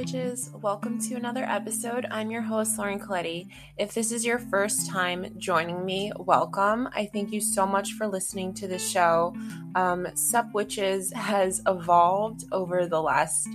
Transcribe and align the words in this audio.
witches? 0.00 0.48
Welcome 0.62 0.98
to 1.00 1.16
another 1.16 1.44
episode. 1.44 2.06
I'm 2.10 2.30
your 2.30 2.40
host, 2.40 2.78
Lauren 2.78 2.98
Colletti. 2.98 3.48
If 3.76 3.92
this 3.92 4.12
is 4.12 4.24
your 4.24 4.38
first 4.38 4.88
time 4.88 5.34
joining 5.36 5.84
me, 5.84 6.10
welcome. 6.16 6.88
I 6.94 7.04
thank 7.12 7.32
you 7.32 7.40
so 7.42 7.66
much 7.66 7.92
for 7.92 8.06
listening 8.06 8.54
to 8.54 8.66
the 8.66 8.78
show. 8.78 9.36
Um, 9.74 10.08
Sup 10.14 10.54
Witches 10.54 11.12
has 11.12 11.60
evolved 11.66 12.44
over 12.50 12.86
the 12.86 13.02
last, 13.02 13.46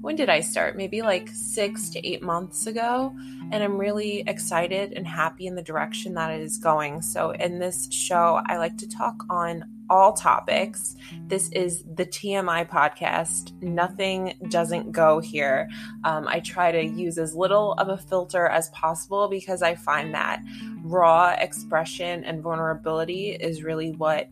when 0.00 0.16
did 0.16 0.28
I 0.28 0.40
start? 0.40 0.76
Maybe 0.76 1.02
like 1.02 1.28
six 1.28 1.90
to 1.90 2.06
eight 2.06 2.22
months 2.22 2.66
ago. 2.66 3.14
And 3.52 3.62
I'm 3.62 3.78
really 3.78 4.20
excited 4.26 4.92
and 4.92 5.06
happy 5.06 5.46
in 5.46 5.54
the 5.54 5.62
direction 5.62 6.14
that 6.14 6.30
it 6.30 6.40
is 6.40 6.58
going. 6.58 7.02
So, 7.02 7.32
in 7.32 7.58
this 7.58 7.88
show, 7.90 8.40
I 8.46 8.58
like 8.58 8.78
to 8.78 8.88
talk 8.88 9.24
on 9.28 9.64
all 9.90 10.12
topics. 10.12 10.94
This 11.26 11.50
is 11.50 11.82
the 11.82 12.06
TMI 12.06 12.68
podcast. 12.68 13.60
Nothing 13.60 14.34
doesn't 14.48 14.92
go 14.92 15.18
here. 15.18 15.68
Um, 16.04 16.28
I 16.28 16.40
try 16.40 16.70
to 16.70 16.82
use 16.82 17.18
as 17.18 17.34
little 17.34 17.72
of 17.72 17.88
a 17.88 17.98
filter 17.98 18.46
as 18.46 18.70
possible 18.70 19.28
because 19.28 19.62
I 19.62 19.74
find 19.74 20.14
that 20.14 20.42
raw 20.84 21.34
expression 21.36 22.24
and 22.24 22.40
vulnerability 22.40 23.30
is 23.30 23.64
really 23.64 23.90
what 23.90 24.28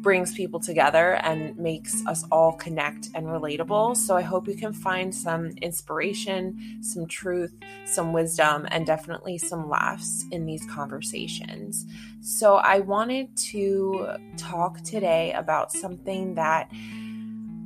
brings 0.00 0.34
people 0.34 0.58
together 0.60 1.14
and 1.22 1.56
makes 1.58 2.04
us 2.06 2.24
all 2.30 2.52
connect 2.52 3.08
and 3.14 3.26
relatable. 3.26 3.96
So 3.96 4.16
I 4.16 4.22
hope 4.22 4.48
you 4.48 4.56
can 4.56 4.72
find 4.72 5.14
some 5.14 5.50
inspiration, 5.62 6.78
some 6.82 7.06
truth, 7.06 7.52
some 7.84 8.12
wisdom, 8.12 8.66
and 8.70 8.86
definitely 8.86 9.38
some 9.38 9.68
laughs 9.68 10.24
in 10.30 10.46
these 10.46 10.64
conversations. 10.66 11.86
So 12.22 12.56
I 12.56 12.80
wanted 12.80 13.36
to 13.52 14.08
talk 14.36 14.80
today 14.82 15.32
about 15.32 15.72
something 15.72 16.34
that 16.34 16.70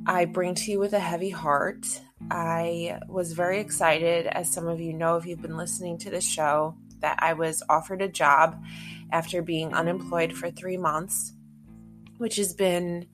I 0.05 0.25
bring 0.25 0.55
to 0.55 0.71
you 0.71 0.79
with 0.79 0.93
a 0.93 0.99
heavy 0.99 1.29
heart. 1.29 2.01
I 2.29 2.99
was 3.07 3.33
very 3.33 3.59
excited, 3.59 4.27
as 4.27 4.51
some 4.51 4.67
of 4.67 4.79
you 4.79 4.93
know 4.93 5.15
if 5.15 5.25
you've 5.25 5.41
been 5.41 5.57
listening 5.57 5.97
to 5.99 6.09
the 6.09 6.21
show, 6.21 6.75
that 6.99 7.19
I 7.19 7.33
was 7.33 7.61
offered 7.69 8.01
a 8.01 8.07
job 8.07 8.61
after 9.11 9.41
being 9.41 9.73
unemployed 9.73 10.33
for 10.33 10.49
three 10.49 10.77
months 10.77 11.34
which 12.17 12.35
has 12.37 12.53
been 12.53 13.07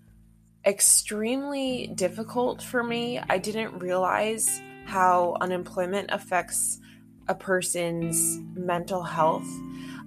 extremely 0.66 1.92
difficult 1.96 2.62
for 2.62 2.84
me. 2.84 3.20
I 3.20 3.38
didn't 3.38 3.80
realize 3.80 4.62
how 4.86 5.38
unemployment 5.42 6.12
affects 6.12 6.80
a 7.28 7.36
person's 7.36 8.40
mental 8.54 9.04
health. 9.04 9.48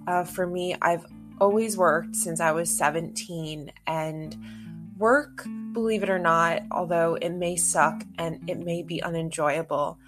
Uh, 0.07 0.23
for 0.23 0.45
me, 0.47 0.75
I've 0.81 1.05
always 1.39 1.77
worked 1.77 2.15
since 2.15 2.39
I 2.39 2.51
was 2.51 2.69
17, 2.69 3.71
and 3.87 4.37
work, 4.97 5.45
believe 5.73 6.03
it 6.03 6.09
or 6.09 6.19
not, 6.19 6.63
although 6.71 7.15
it 7.15 7.31
may 7.31 7.55
suck 7.55 8.03
and 8.17 8.49
it 8.49 8.59
may 8.59 8.81
be 8.81 9.03
unenjoyable, 9.03 9.99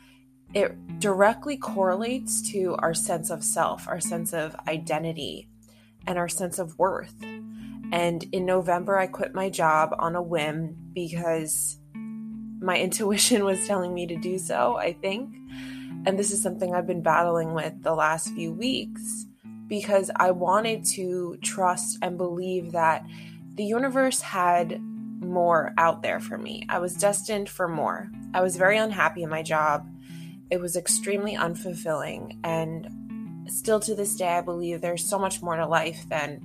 it 0.53 0.99
directly 0.99 1.57
correlates 1.57 2.41
to 2.51 2.75
our 2.79 2.93
sense 2.93 3.29
of 3.29 3.43
self, 3.43 3.87
our 3.87 3.99
sense 3.99 4.33
of 4.33 4.55
identity, 4.67 5.49
and 6.05 6.17
our 6.17 6.29
sense 6.29 6.57
of 6.57 6.77
worth. 6.79 7.15
And 7.91 8.23
in 8.31 8.45
November, 8.45 8.97
I 8.97 9.07
quit 9.07 9.33
my 9.33 9.49
job 9.49 9.95
on 9.97 10.15
a 10.15 10.21
whim 10.21 10.75
because 10.93 11.77
my 12.59 12.77
intuition 12.79 13.45
was 13.45 13.65
telling 13.67 13.93
me 13.93 14.07
to 14.07 14.15
do 14.15 14.37
so, 14.37 14.75
I 14.77 14.93
think. 14.93 15.35
And 16.05 16.17
this 16.17 16.31
is 16.31 16.41
something 16.41 16.73
I've 16.73 16.87
been 16.87 17.03
battling 17.03 17.53
with 17.53 17.81
the 17.81 17.93
last 17.93 18.29
few 18.33 18.53
weeks 18.53 19.25
because 19.67 20.09
I 20.15 20.31
wanted 20.31 20.85
to 20.85 21.37
trust 21.41 21.97
and 22.01 22.17
believe 22.17 22.71
that 22.71 23.05
the 23.55 23.65
universe 23.65 24.21
had 24.21 24.79
more 25.19 25.73
out 25.77 26.03
there 26.03 26.19
for 26.19 26.37
me. 26.37 26.65
I 26.69 26.79
was 26.79 26.93
destined 26.93 27.49
for 27.49 27.67
more. 27.67 28.09
I 28.33 28.41
was 28.41 28.55
very 28.55 28.77
unhappy 28.77 29.23
in 29.23 29.29
my 29.29 29.41
job. 29.41 29.89
It 30.49 30.61
was 30.61 30.75
extremely 30.75 31.35
unfulfilling. 31.35 32.37
And 32.43 32.87
still 33.51 33.79
to 33.81 33.95
this 33.95 34.15
day, 34.15 34.29
I 34.29 34.41
believe 34.41 34.79
there's 34.79 35.07
so 35.07 35.19
much 35.19 35.41
more 35.41 35.55
to 35.55 35.65
life 35.65 36.07
than 36.07 36.41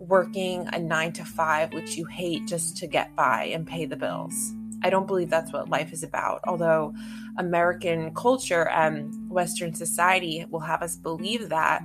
working 0.00 0.68
a 0.72 0.78
nine 0.78 1.12
to 1.12 1.24
five, 1.24 1.72
which 1.72 1.96
you 1.96 2.06
hate 2.06 2.46
just 2.46 2.76
to 2.78 2.86
get 2.86 3.14
by 3.14 3.44
and 3.44 3.66
pay 3.66 3.84
the 3.84 3.96
bills. 3.96 4.52
I 4.82 4.90
don't 4.90 5.06
believe 5.06 5.28
that's 5.28 5.52
what 5.52 5.68
life 5.68 5.92
is 5.92 6.02
about, 6.02 6.40
although 6.44 6.94
American 7.38 8.14
culture 8.14 8.68
and 8.68 9.30
Western 9.30 9.74
society 9.74 10.46
will 10.48 10.60
have 10.60 10.82
us 10.82 10.96
believe 10.96 11.50
that. 11.50 11.82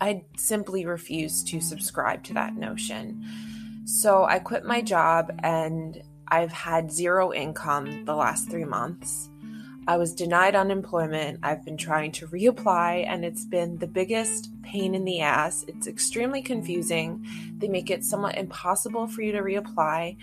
I 0.00 0.22
simply 0.36 0.86
refuse 0.86 1.42
to 1.44 1.60
subscribe 1.60 2.22
to 2.24 2.34
that 2.34 2.54
notion. 2.54 3.24
So 3.84 4.24
I 4.24 4.38
quit 4.38 4.64
my 4.64 4.80
job 4.80 5.32
and 5.42 6.00
I've 6.28 6.52
had 6.52 6.92
zero 6.92 7.32
income 7.32 8.04
the 8.04 8.14
last 8.14 8.48
three 8.48 8.64
months. 8.64 9.28
I 9.88 9.96
was 9.96 10.14
denied 10.14 10.54
unemployment. 10.54 11.40
I've 11.42 11.64
been 11.64 11.78
trying 11.78 12.12
to 12.12 12.26
reapply, 12.26 13.06
and 13.08 13.24
it's 13.24 13.46
been 13.46 13.78
the 13.78 13.86
biggest 13.86 14.50
pain 14.60 14.94
in 14.94 15.06
the 15.06 15.22
ass. 15.22 15.64
It's 15.66 15.86
extremely 15.86 16.42
confusing. 16.42 17.26
They 17.56 17.68
make 17.68 17.88
it 17.88 18.04
somewhat 18.04 18.36
impossible 18.36 19.06
for 19.06 19.22
you 19.22 19.32
to 19.32 19.38
reapply. 19.38 20.18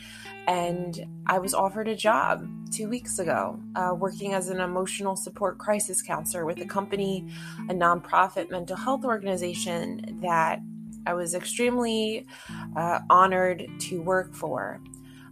And 0.48 1.08
I 1.26 1.40
was 1.40 1.56
offered 1.56 1.88
a 1.88 1.96
job 1.96 2.48
two 2.70 2.88
weeks 2.88 3.18
ago, 3.18 3.60
uh, 3.76 3.96
working 3.98 4.36
as 4.36 4.50
an 4.50 4.60
emotional 4.60 5.16
support 5.16 5.58
crisis 5.58 6.00
counselor 6.04 6.46
with 6.46 6.62
a 6.62 6.66
company, 6.66 7.28
a 7.68 7.74
nonprofit 7.74 8.52
mental 8.52 8.76
health 8.76 9.04
organization 9.04 10.20
that 10.22 10.60
I 11.08 11.16
was 11.16 11.34
extremely 11.34 12.28
uh, 12.76 13.00
honored 13.10 13.68
to 13.80 14.00
work 14.00 14.36
for. 14.36 14.80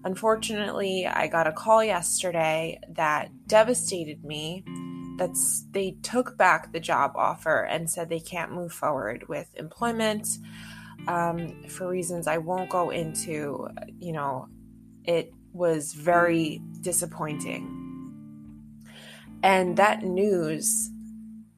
Unfortunately, 0.06 1.08
I 1.08 1.28
got 1.28 1.48
a 1.48 1.52
call 1.52 1.84
yesterday 1.84 2.80
that 2.90 3.30
devastated 3.48 4.24
me. 4.24 4.66
That's 5.18 5.66
they 5.72 5.92
took 6.02 6.38
back 6.38 6.74
the 6.74 6.80
job 6.80 7.14
offer 7.16 7.64
and 7.64 7.90
said 7.90 8.10
they 8.10 8.20
can't 8.20 8.52
move 8.52 8.74
forward 8.74 9.30
with 9.30 9.48
employment 9.56 10.28
um, 11.08 11.64
for 11.70 11.88
reasons 11.88 12.28
I 12.28 12.40
won't 12.40 12.70
go 12.70 12.90
into. 12.90 13.68
You 14.00 14.14
know, 14.14 14.48
it 15.06 15.32
was 15.54 15.94
very 15.94 16.62
disappointing. 16.82 17.80
And 19.42 19.78
that 19.78 20.04
news 20.04 20.90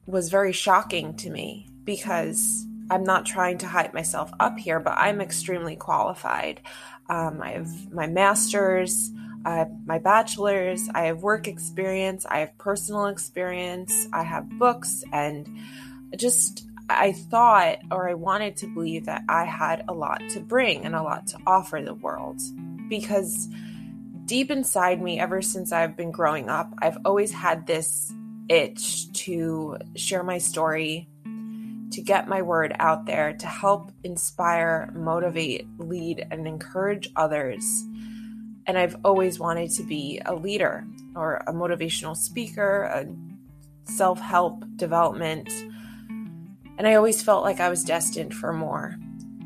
was 0.06 0.28
very 0.28 0.52
shocking 0.52 1.16
to 1.16 1.30
me 1.30 1.68
because 1.84 2.66
I'm 2.90 3.04
not 3.04 3.26
trying 3.26 3.58
to 3.58 3.66
hype 3.66 3.94
myself 3.94 4.30
up 4.38 4.58
here, 4.58 4.78
but 4.78 4.96
I'm 4.96 5.20
extremely 5.20 5.76
qualified. 5.76 6.60
Um, 7.08 7.40
I 7.42 7.52
have 7.52 7.92
my 7.92 8.06
master's, 8.06 9.10
have 9.44 9.70
my 9.86 9.98
bachelor's, 9.98 10.88
I 10.94 11.02
have 11.02 11.22
work 11.22 11.46
experience, 11.48 12.26
I 12.26 12.40
have 12.40 12.56
personal 12.58 13.06
experience, 13.06 14.08
I 14.12 14.22
have 14.22 14.48
books, 14.58 15.04
and 15.12 15.48
just 16.16 16.66
I 16.88 17.12
thought 17.12 17.78
or 17.90 18.08
I 18.08 18.14
wanted 18.14 18.56
to 18.58 18.66
believe 18.66 19.06
that 19.06 19.24
I 19.28 19.44
had 19.44 19.84
a 19.88 19.92
lot 19.92 20.22
to 20.30 20.40
bring 20.40 20.84
and 20.84 20.94
a 20.94 21.02
lot 21.02 21.26
to 21.28 21.38
offer 21.46 21.80
the 21.82 21.94
world. 21.94 22.40
Because 22.88 23.48
deep 24.24 24.50
inside 24.50 25.02
me, 25.02 25.18
ever 25.18 25.42
since 25.42 25.72
I've 25.72 25.96
been 25.96 26.12
growing 26.12 26.48
up, 26.48 26.72
I've 26.78 26.98
always 27.04 27.32
had 27.32 27.66
this 27.66 28.12
itch 28.48 29.12
to 29.24 29.78
share 29.96 30.22
my 30.22 30.38
story, 30.38 31.08
to 31.96 32.02
get 32.02 32.28
my 32.28 32.42
word 32.42 32.76
out 32.78 33.06
there, 33.06 33.32
to 33.32 33.46
help 33.46 33.90
inspire, 34.04 34.92
motivate, 34.94 35.66
lead, 35.78 36.26
and 36.30 36.46
encourage 36.46 37.08
others. 37.16 37.64
And 38.66 38.76
I've 38.76 38.96
always 39.02 39.38
wanted 39.38 39.70
to 39.70 39.82
be 39.82 40.20
a 40.26 40.34
leader 40.34 40.86
or 41.14 41.36
a 41.46 41.54
motivational 41.54 42.14
speaker, 42.14 42.82
a 42.82 43.06
self 43.90 44.20
help 44.20 44.62
development. 44.76 45.48
And 46.76 46.86
I 46.86 46.96
always 46.96 47.22
felt 47.22 47.44
like 47.44 47.60
I 47.60 47.70
was 47.70 47.82
destined 47.82 48.34
for 48.34 48.52
more 48.52 48.96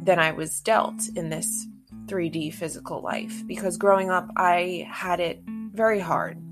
than 0.02 0.18
I 0.18 0.32
was 0.32 0.60
dealt 0.60 1.06
in 1.14 1.30
this 1.30 1.68
3D 2.06 2.52
physical 2.52 3.00
life 3.00 3.46
because 3.46 3.76
growing 3.76 4.10
up, 4.10 4.28
I 4.36 4.88
had 4.90 5.20
it 5.20 5.40
very 5.46 6.00
hard. 6.00 6.42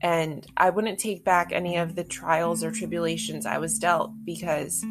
And 0.00 0.44
I 0.56 0.70
wouldn't 0.70 0.98
take 0.98 1.24
back 1.24 1.52
any 1.52 1.76
of 1.76 1.94
the 1.94 2.02
trials 2.02 2.64
or 2.64 2.72
tribulations 2.72 3.46
I 3.46 3.58
was 3.58 3.78
dealt 3.78 4.10
because 4.24 4.84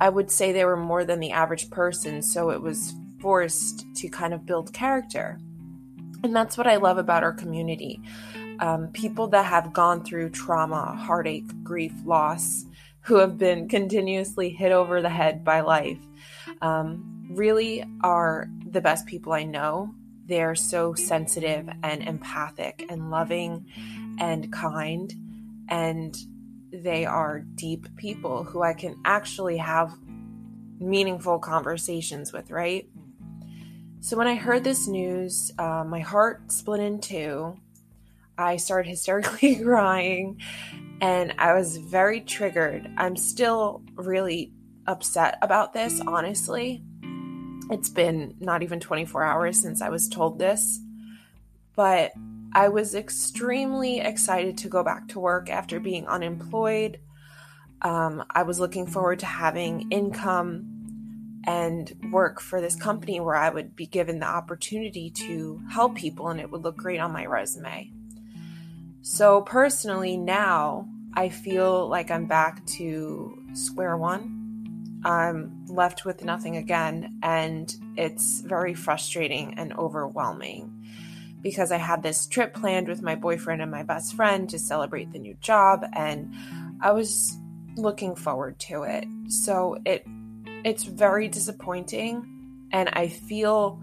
I 0.00 0.08
would 0.08 0.30
say 0.30 0.52
they 0.52 0.64
were 0.64 0.76
more 0.76 1.04
than 1.04 1.20
the 1.20 1.32
average 1.32 1.70
person, 1.70 2.22
so 2.22 2.50
it 2.50 2.62
was 2.62 2.94
forced 3.20 3.84
to 3.96 4.08
kind 4.08 4.32
of 4.32 4.46
build 4.46 4.72
character. 4.72 5.38
And 6.22 6.34
that's 6.34 6.56
what 6.56 6.66
I 6.66 6.76
love 6.76 6.98
about 6.98 7.22
our 7.22 7.32
community. 7.32 8.00
Um, 8.60 8.88
people 8.88 9.28
that 9.28 9.44
have 9.44 9.72
gone 9.72 10.04
through 10.04 10.30
trauma, 10.30 10.96
heartache, 10.96 11.46
grief, 11.62 11.92
loss, 12.04 12.64
who 13.02 13.16
have 13.16 13.38
been 13.38 13.68
continuously 13.68 14.50
hit 14.50 14.72
over 14.72 15.00
the 15.00 15.08
head 15.08 15.44
by 15.44 15.60
life, 15.60 15.98
um, 16.60 17.26
really 17.30 17.84
are 18.02 18.48
the 18.70 18.80
best 18.80 19.06
people 19.06 19.32
I 19.32 19.44
know. 19.44 19.94
They're 20.26 20.54
so 20.54 20.94
sensitive 20.94 21.68
and 21.82 22.02
empathic 22.02 22.84
and 22.90 23.10
loving 23.10 23.66
and 24.18 24.52
kind. 24.52 25.12
And 25.68 26.16
they 26.72 27.06
are 27.06 27.40
deep 27.40 27.96
people 27.96 28.44
who 28.44 28.62
I 28.62 28.74
can 28.74 28.96
actually 29.04 29.56
have 29.58 29.92
meaningful 30.78 31.38
conversations 31.38 32.32
with, 32.32 32.50
right? 32.50 32.88
So 34.00 34.16
when 34.16 34.28
I 34.28 34.36
heard 34.36 34.64
this 34.64 34.86
news, 34.86 35.50
uh, 35.58 35.84
my 35.84 36.00
heart 36.00 36.52
split 36.52 36.80
in 36.80 37.00
two. 37.00 37.58
I 38.36 38.56
started 38.56 38.88
hysterically 38.90 39.56
crying 39.56 40.40
and 41.00 41.34
I 41.38 41.54
was 41.54 41.76
very 41.76 42.20
triggered. 42.20 42.88
I'm 42.96 43.16
still 43.16 43.82
really 43.94 44.52
upset 44.86 45.38
about 45.42 45.72
this, 45.72 46.00
honestly. 46.06 46.82
It's 47.70 47.90
been 47.90 48.34
not 48.40 48.62
even 48.62 48.80
24 48.80 49.24
hours 49.24 49.60
since 49.60 49.82
I 49.82 49.90
was 49.90 50.08
told 50.08 50.38
this, 50.38 50.80
but 51.76 52.12
I 52.52 52.68
was 52.68 52.94
extremely 52.94 54.00
excited 54.00 54.58
to 54.58 54.68
go 54.68 54.82
back 54.82 55.08
to 55.08 55.20
work 55.20 55.50
after 55.50 55.80
being 55.80 56.06
unemployed. 56.06 57.00
Um, 57.82 58.24
I 58.30 58.42
was 58.42 58.58
looking 58.58 58.86
forward 58.86 59.20
to 59.20 59.26
having 59.26 59.90
income 59.90 61.42
and 61.44 61.92
work 62.10 62.40
for 62.40 62.60
this 62.60 62.74
company 62.76 63.20
where 63.20 63.36
I 63.36 63.50
would 63.50 63.76
be 63.76 63.86
given 63.86 64.18
the 64.18 64.26
opportunity 64.26 65.10
to 65.10 65.62
help 65.70 65.94
people 65.94 66.28
and 66.28 66.40
it 66.40 66.50
would 66.50 66.62
look 66.62 66.76
great 66.76 67.00
on 67.00 67.12
my 67.12 67.26
resume. 67.26 67.92
So, 69.02 69.42
personally, 69.42 70.16
now 70.16 70.88
I 71.14 71.28
feel 71.28 71.88
like 71.88 72.10
I'm 72.10 72.26
back 72.26 72.66
to 72.78 73.42
square 73.54 73.96
one. 73.96 75.00
I'm 75.04 75.64
left 75.66 76.04
with 76.04 76.24
nothing 76.24 76.56
again, 76.56 77.18
and 77.22 77.72
it's 77.96 78.40
very 78.40 78.74
frustrating 78.74 79.54
and 79.54 79.72
overwhelming 79.74 80.74
because 81.42 81.72
I 81.72 81.76
had 81.76 82.02
this 82.02 82.26
trip 82.26 82.54
planned 82.54 82.88
with 82.88 83.02
my 83.02 83.14
boyfriend 83.14 83.62
and 83.62 83.70
my 83.70 83.82
best 83.82 84.14
friend 84.14 84.48
to 84.50 84.58
celebrate 84.58 85.12
the 85.12 85.18
new 85.18 85.34
job, 85.40 85.84
and 85.92 86.34
I 86.80 86.92
was 86.92 87.36
looking 87.76 88.16
forward 88.16 88.58
to 88.60 88.82
it. 88.82 89.06
So 89.28 89.78
it 89.84 90.04
it's 90.64 90.84
very 90.84 91.28
disappointing, 91.28 92.68
and 92.72 92.88
I 92.92 93.08
feel 93.08 93.80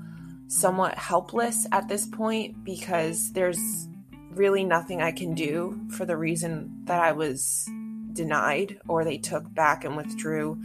somewhat 0.47 0.97
helpless 0.97 1.67
at 1.71 1.87
this 1.87 2.05
point 2.05 2.63
because 2.63 3.31
there's 3.31 3.87
really 4.31 4.63
nothing 4.63 5.01
I 5.01 5.11
can 5.11 5.33
do 5.33 5.79
for 5.91 6.05
the 6.05 6.17
reason 6.17 6.81
that 6.85 6.99
I 6.99 7.13
was 7.13 7.67
denied 8.13 8.77
or 8.87 9.03
they 9.03 9.17
took 9.17 9.53
back 9.53 9.85
and 9.85 9.95
withdrew 9.95 10.61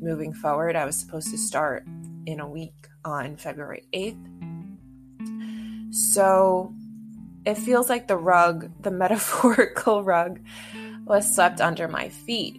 moving 0.00 0.32
forward. 0.32 0.76
I 0.76 0.86
was 0.86 0.96
supposed 0.96 1.30
to 1.30 1.38
start 1.38 1.86
in 2.26 2.40
a 2.40 2.48
week 2.48 2.88
on 3.04 3.36
February 3.36 3.84
8th. 3.92 4.39
So 5.90 6.74
it 7.44 7.56
feels 7.56 7.88
like 7.88 8.08
the 8.08 8.16
rug, 8.16 8.70
the 8.80 8.90
metaphorical 9.02 10.04
rug, 10.04 10.40
was 11.04 11.34
swept 11.34 11.60
under 11.60 11.88
my 11.88 12.08
feet. 12.08 12.56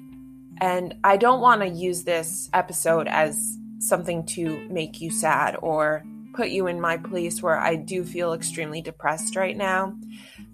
And 0.59 0.95
I 1.03 1.17
don't 1.17 1.41
want 1.41 1.61
to 1.61 1.67
use 1.67 2.03
this 2.03 2.49
episode 2.53 3.07
as 3.07 3.57
something 3.79 4.25
to 4.27 4.67
make 4.69 5.01
you 5.01 5.09
sad 5.09 5.57
or 5.61 6.03
put 6.33 6.49
you 6.49 6.67
in 6.67 6.79
my 6.79 6.97
place 6.97 7.41
where 7.41 7.57
I 7.57 7.75
do 7.75 8.03
feel 8.03 8.33
extremely 8.33 8.81
depressed 8.81 9.35
right 9.35 9.57
now 9.57 9.95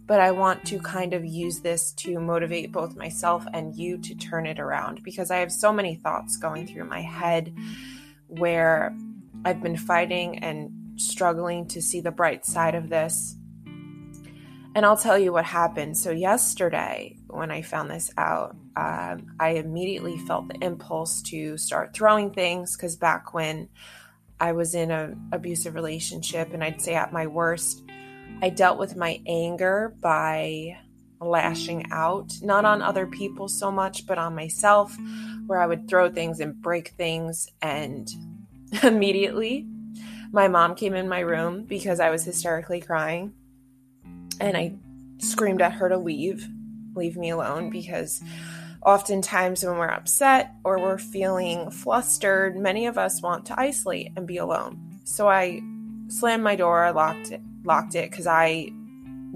but 0.08 0.22
I 0.22 0.32
want 0.32 0.66
to 0.68 0.80
kind 0.80 1.14
of 1.14 1.26
use 1.26 1.60
this 1.60 1.92
to 1.94 2.20
motivate 2.20 2.72
both 2.72 2.96
myself 2.96 3.46
and 3.54 3.76
you 3.76 3.98
to 4.00 4.16
turn 4.16 4.48
it 4.48 4.58
around 4.58 5.04
because 5.04 5.30
I 5.30 5.38
have 5.38 5.52
so 5.52 5.74
many 5.74 5.96
thoughts 5.96 6.38
going 6.38 6.66
through 6.66 6.86
my 6.86 7.02
head 7.02 7.54
where 8.28 8.96
I've 9.44 9.62
been 9.62 9.76
fighting 9.76 10.40
and 10.40 10.72
struggling 10.98 11.68
to 11.70 11.82
see 11.82 12.02
the 12.02 12.12
bright 12.12 12.46
side 12.46 12.76
of 12.76 12.90
this. 12.90 13.36
And 14.76 14.86
I'll 14.86 14.98
tell 14.98 15.18
you 15.18 15.34
what 15.34 15.46
happened. 15.46 15.98
So, 15.98 16.12
yesterday, 16.12 17.18
when 17.28 17.50
I 17.50 17.64
found 17.64 17.90
this 17.90 18.12
out, 18.18 18.56
um, 18.76 19.36
I 19.40 19.56
immediately 19.56 20.18
felt 20.20 20.50
the 20.50 20.64
impulse 20.64 21.22
to 21.24 21.58
start 21.58 21.96
throwing 21.96 22.32
things 22.32 22.76
because 22.76 22.96
back 22.96 23.34
when 23.34 23.70
I 24.40 24.52
was 24.52 24.76
in 24.76 24.92
an 24.92 25.30
abusive 25.32 25.74
relationship 25.74 26.54
and 26.54 26.64
I'd 26.64 26.82
say 26.82 26.94
at 26.94 27.12
my 27.12 27.26
worst, 27.26 27.84
I 28.42 28.50
dealt 28.50 28.78
with 28.78 28.96
my 28.96 29.20
anger 29.26 29.96
by 30.00 30.78
lashing 31.20 31.88
out, 31.92 32.34
not 32.44 32.66
on 32.66 32.84
other 32.84 33.08
people 33.08 33.48
so 33.48 33.72
much, 33.72 34.06
but 34.06 34.20
on 34.20 34.36
myself, 34.36 34.96
where 35.48 35.60
I 35.60 35.66
would 35.66 35.88
throw 35.88 36.12
things 36.12 36.40
and 36.40 36.62
break 36.62 36.90
things. 36.90 37.48
And 37.64 38.08
immediately, 38.84 39.66
my 40.32 40.48
mom 40.48 40.76
came 40.76 40.94
in 40.94 41.10
my 41.10 41.20
room 41.20 41.64
because 41.64 42.00
I 42.00 42.10
was 42.10 42.24
hysterically 42.24 42.82
crying. 42.82 43.34
And 44.40 44.56
I 44.56 44.74
screamed 45.20 45.62
at 45.62 45.74
her 45.74 45.90
to 45.90 45.98
leave, 45.98 46.48
leave 46.96 47.18
me 47.18 47.32
alone, 47.32 47.70
because 47.70 48.22
oftentimes 48.86 49.66
when 49.66 49.78
we're 49.78 49.88
upset 49.88 50.54
or 50.64 50.80
we're 50.80 50.98
feeling 50.98 51.72
flustered, 51.72 52.56
many 52.56 52.86
of 52.86 52.98
us 52.98 53.22
want 53.22 53.48
to 53.48 53.60
isolate 53.60 54.12
and 54.16 54.28
be 54.28 54.38
alone. 54.38 55.00
So 55.04 55.28
I 55.28 55.62
slammed 56.10 56.44
my 56.44 56.56
door, 56.56 56.92
locked 56.92 57.32
it, 57.32 57.42
locked 57.64 57.96
it 57.96 58.10
because 58.10 58.28
I 58.28 58.72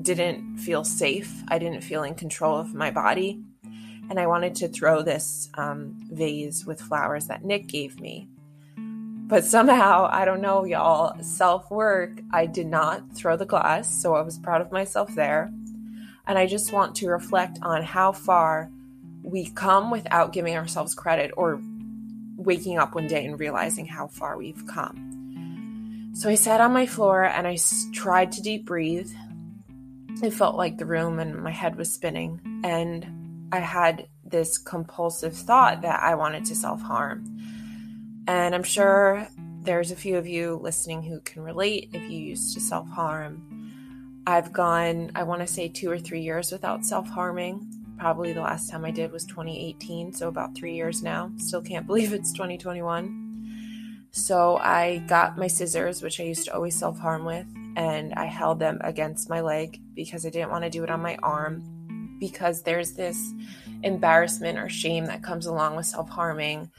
didn't 0.02 0.58
feel 0.58 0.84
safe. 0.84 1.44
I 1.48 1.60
didn't 1.60 1.82
feel 1.82 2.04
in 2.04 2.16
control 2.16 2.58
of 2.58 2.74
my 2.74 2.92
body. 2.92 3.44
And 4.10 4.20
I 4.20 4.28
wanted 4.28 4.56
to 4.56 4.68
throw 4.68 5.02
this 5.02 5.50
um, 5.56 5.96
vase 6.12 6.66
with 6.66 6.82
flowers 6.82 7.28
that 7.28 7.46
Nick 7.46 7.68
gave 7.68 8.00
me. 8.00 8.28
But 9.31 9.45
somehow, 9.45 10.10
I 10.12 10.25
don't 10.25 10.42
know, 10.42 10.66
y'all, 10.66 11.18
self 11.24 11.72
work, 11.72 12.19
I 12.33 12.48
did 12.48 12.68
not 12.68 13.16
throw 13.16 13.38
the 13.38 13.45
glass. 13.45 13.88
So 14.01 14.13
I 14.13 14.24
was 14.24 14.38
proud 14.38 14.60
of 14.60 14.74
myself 14.74 15.16
there. 15.16 15.50
And 16.28 16.38
I 16.38 16.48
just 16.48 16.74
want 16.74 16.95
to 16.98 17.07
reflect 17.07 17.57
on 17.62 17.81
how 17.81 18.12
far 18.12 18.69
we 19.24 19.50
come 19.51 19.89
without 19.89 20.33
giving 20.33 20.57
ourselves 20.57 20.94
credit 20.94 21.31
or 21.38 21.62
waking 22.36 22.78
up 22.78 22.94
one 22.94 23.07
day 23.07 23.25
and 23.25 23.39
realizing 23.39 23.86
how 23.86 24.07
far 24.07 24.38
we've 24.38 24.68
come. 24.68 26.12
So 26.13 26.28
I 26.28 26.36
sat 26.36 26.60
on 26.60 26.74
my 26.74 26.86
floor 26.86 27.24
and 27.24 27.48
I 27.48 27.57
tried 27.94 28.33
to 28.33 28.42
deep 28.42 28.66
breathe. 28.66 29.13
It 30.22 30.33
felt 30.33 30.57
like 30.57 30.78
the 30.78 30.86
room 30.86 31.19
and 31.19 31.42
my 31.42 31.51
head 31.51 31.78
was 31.78 31.94
spinning. 31.94 32.42
And 32.66 33.48
I 33.54 33.60
had 33.60 34.10
this 34.25 34.57
compulsive 34.57 35.38
thought 35.38 35.83
that 35.83 36.04
I 36.04 36.16
wanted 36.16 36.44
to 36.48 36.56
self 36.56 36.81
harm. 36.81 37.24
And 38.27 38.53
I'm 38.53 38.63
sure 38.63 39.27
there's 39.63 39.91
a 39.91 39.95
few 39.95 40.18
of 40.18 40.27
you 40.27 40.59
listening 40.62 41.03
who 41.03 41.19
can 41.21 41.44
relate 41.44 41.89
if 41.94 42.09
you 42.09 42.18
used 42.18 42.53
to 42.53 42.59
self 42.59 42.88
harm. 42.89 43.47
I've 44.27 44.53
gone, 44.53 45.12
I 45.15 45.23
want 45.23 45.41
to 45.41 45.47
say, 45.47 45.68
two 45.68 45.89
or 45.89 45.97
three 45.97 46.21
years 46.21 46.51
without 46.51 46.85
self 46.85 47.07
harming. 47.09 47.68
Probably 47.97 48.33
the 48.33 48.41
last 48.41 48.69
time 48.69 48.85
I 48.85 48.91
did 48.91 49.12
was 49.12 49.25
2018, 49.25 50.13
so 50.13 50.27
about 50.27 50.56
three 50.56 50.75
years 50.75 51.03
now. 51.03 51.31
Still 51.38 51.62
can't 51.62 51.88
believe 51.88 52.13
it's 52.13 52.31
2021. 52.31 54.07
So 54.12 54.57
I 54.57 55.03
got 55.07 55.38
my 55.38 55.47
scissors, 55.47 56.01
which 56.01 56.19
I 56.19 56.23
used 56.23 56.45
to 56.45 56.53
always 56.53 56.77
self 56.77 57.00
harm 57.00 57.25
with, 57.25 57.47
and 57.75 58.13
I 58.13 58.25
held 58.25 58.59
them 58.59 58.79
against 58.81 59.29
my 59.29 59.41
leg 59.41 59.79
because 59.95 60.25
I 60.25 60.29
didn't 60.29 60.51
want 60.51 60.63
to 60.63 60.69
do 60.69 60.83
it 60.83 60.90
on 60.90 61.01
my 61.01 61.18
arm 61.23 62.18
because 62.19 62.61
there's 62.61 62.94
this 62.94 63.33
embarrassment 63.83 64.59
or 64.59 64.69
shame 64.69 65.06
that 65.06 65.23
comes 65.23 65.45
along 65.45 65.75
with 65.75 65.85
self 65.85 66.09
harming, 66.09 66.69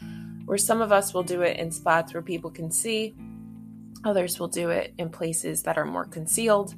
where 0.45 0.59
some 0.59 0.81
of 0.81 0.93
us 0.93 1.15
will 1.15 1.23
do 1.23 1.43
it 1.43 1.59
in 1.59 1.71
spots 1.71 2.15
where 2.15 2.23
people 2.23 2.51
can 2.51 2.71
see, 2.71 3.15
others 4.05 4.39
will 4.39 4.49
do 4.49 4.71
it 4.71 4.95
in 4.99 5.09
places 5.09 5.63
that 5.63 5.79
are 5.79 5.85
more 5.85 6.05
concealed. 6.05 6.75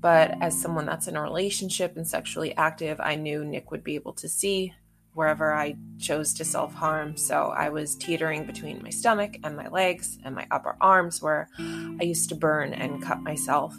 But 0.00 0.36
as 0.42 0.60
someone 0.60 0.86
that's 0.86 1.08
in 1.08 1.16
a 1.16 1.22
relationship 1.22 1.96
and 1.96 2.06
sexually 2.06 2.54
active, 2.56 3.00
I 3.00 3.14
knew 3.14 3.44
Nick 3.44 3.70
would 3.70 3.82
be 3.82 3.94
able 3.94 4.12
to 4.14 4.28
see 4.28 4.74
wherever 5.14 5.54
I 5.54 5.76
chose 5.98 6.34
to 6.34 6.44
self 6.44 6.74
harm. 6.74 7.16
So 7.16 7.54
I 7.56 7.70
was 7.70 7.96
teetering 7.96 8.44
between 8.44 8.82
my 8.82 8.90
stomach 8.90 9.36
and 9.42 9.56
my 9.56 9.68
legs 9.68 10.18
and 10.24 10.34
my 10.34 10.46
upper 10.50 10.76
arms 10.80 11.22
where 11.22 11.48
I 11.58 12.02
used 12.02 12.28
to 12.28 12.34
burn 12.34 12.74
and 12.74 13.02
cut 13.02 13.22
myself. 13.22 13.76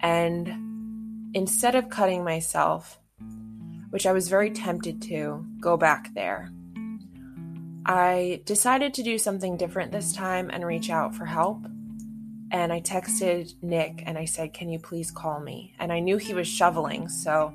And 0.00 1.34
instead 1.34 1.74
of 1.74 1.90
cutting 1.90 2.24
myself, 2.24 2.98
which 3.90 4.06
I 4.06 4.12
was 4.12 4.28
very 4.28 4.50
tempted 4.50 5.02
to, 5.02 5.44
go 5.60 5.76
back 5.76 6.14
there, 6.14 6.50
I 7.88 8.42
decided 8.44 8.94
to 8.94 9.04
do 9.04 9.16
something 9.16 9.56
different 9.56 9.92
this 9.92 10.12
time 10.12 10.50
and 10.50 10.66
reach 10.66 10.90
out 10.90 11.14
for 11.14 11.24
help. 11.24 11.64
And 12.50 12.72
I 12.72 12.80
texted 12.80 13.54
Nick 13.62 14.02
and 14.04 14.18
I 14.18 14.24
said, 14.24 14.52
Can 14.52 14.68
you 14.68 14.80
please 14.80 15.12
call 15.12 15.38
me? 15.38 15.72
And 15.78 15.92
I 15.92 16.00
knew 16.00 16.16
he 16.16 16.34
was 16.34 16.48
shoveling. 16.48 17.08
So 17.08 17.54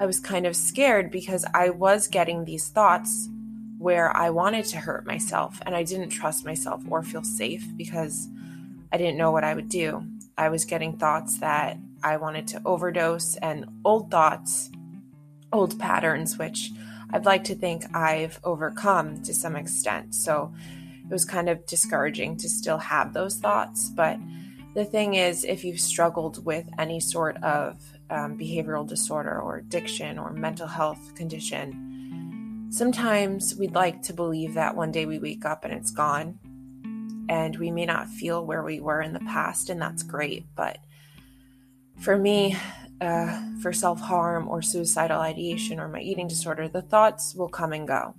I 0.00 0.06
was 0.06 0.18
kind 0.18 0.46
of 0.46 0.56
scared 0.56 1.12
because 1.12 1.44
I 1.54 1.70
was 1.70 2.08
getting 2.08 2.44
these 2.44 2.68
thoughts 2.68 3.28
where 3.78 4.14
I 4.16 4.30
wanted 4.30 4.64
to 4.66 4.78
hurt 4.78 5.06
myself 5.06 5.60
and 5.64 5.76
I 5.76 5.84
didn't 5.84 6.10
trust 6.10 6.44
myself 6.44 6.82
or 6.90 7.04
feel 7.04 7.22
safe 7.22 7.64
because 7.76 8.28
I 8.92 8.96
didn't 8.96 9.16
know 9.16 9.30
what 9.30 9.44
I 9.44 9.54
would 9.54 9.68
do. 9.68 10.04
I 10.36 10.48
was 10.48 10.64
getting 10.64 10.96
thoughts 10.96 11.38
that 11.38 11.78
I 12.02 12.16
wanted 12.16 12.48
to 12.48 12.62
overdose 12.64 13.36
and 13.36 13.66
old 13.84 14.10
thoughts, 14.10 14.70
old 15.52 15.78
patterns, 15.78 16.36
which 16.36 16.72
I'd 17.10 17.24
like 17.24 17.44
to 17.44 17.54
think 17.54 17.84
I've 17.96 18.38
overcome 18.44 19.22
to 19.22 19.32
some 19.32 19.56
extent. 19.56 20.14
So 20.14 20.52
it 21.04 21.10
was 21.10 21.24
kind 21.24 21.48
of 21.48 21.64
discouraging 21.66 22.36
to 22.38 22.48
still 22.48 22.78
have 22.78 23.14
those 23.14 23.36
thoughts. 23.36 23.88
But 23.88 24.18
the 24.74 24.84
thing 24.84 25.14
is, 25.14 25.44
if 25.44 25.64
you've 25.64 25.80
struggled 25.80 26.44
with 26.44 26.66
any 26.78 27.00
sort 27.00 27.42
of 27.42 27.82
um, 28.10 28.36
behavioral 28.36 28.86
disorder 28.86 29.40
or 29.40 29.56
addiction 29.56 30.18
or 30.18 30.32
mental 30.32 30.66
health 30.66 31.14
condition, 31.14 32.68
sometimes 32.70 33.56
we'd 33.56 33.74
like 33.74 34.02
to 34.02 34.12
believe 34.12 34.54
that 34.54 34.76
one 34.76 34.92
day 34.92 35.06
we 35.06 35.18
wake 35.18 35.46
up 35.46 35.64
and 35.64 35.72
it's 35.72 35.90
gone. 35.90 36.38
And 37.30 37.56
we 37.56 37.70
may 37.70 37.84
not 37.84 38.08
feel 38.08 38.44
where 38.44 38.62
we 38.62 38.80
were 38.80 39.02
in 39.02 39.12
the 39.12 39.20
past, 39.20 39.68
and 39.68 39.80
that's 39.80 40.02
great. 40.02 40.46
But 40.54 40.78
for 41.98 42.16
me, 42.16 42.56
uh, 43.00 43.40
for 43.60 43.72
self 43.72 44.00
harm 44.00 44.48
or 44.48 44.62
suicidal 44.62 45.20
ideation 45.20 45.80
or 45.80 45.88
my 45.88 46.00
eating 46.00 46.28
disorder, 46.28 46.68
the 46.68 46.82
thoughts 46.82 47.34
will 47.34 47.48
come 47.48 47.72
and 47.72 47.86
go. 47.86 48.14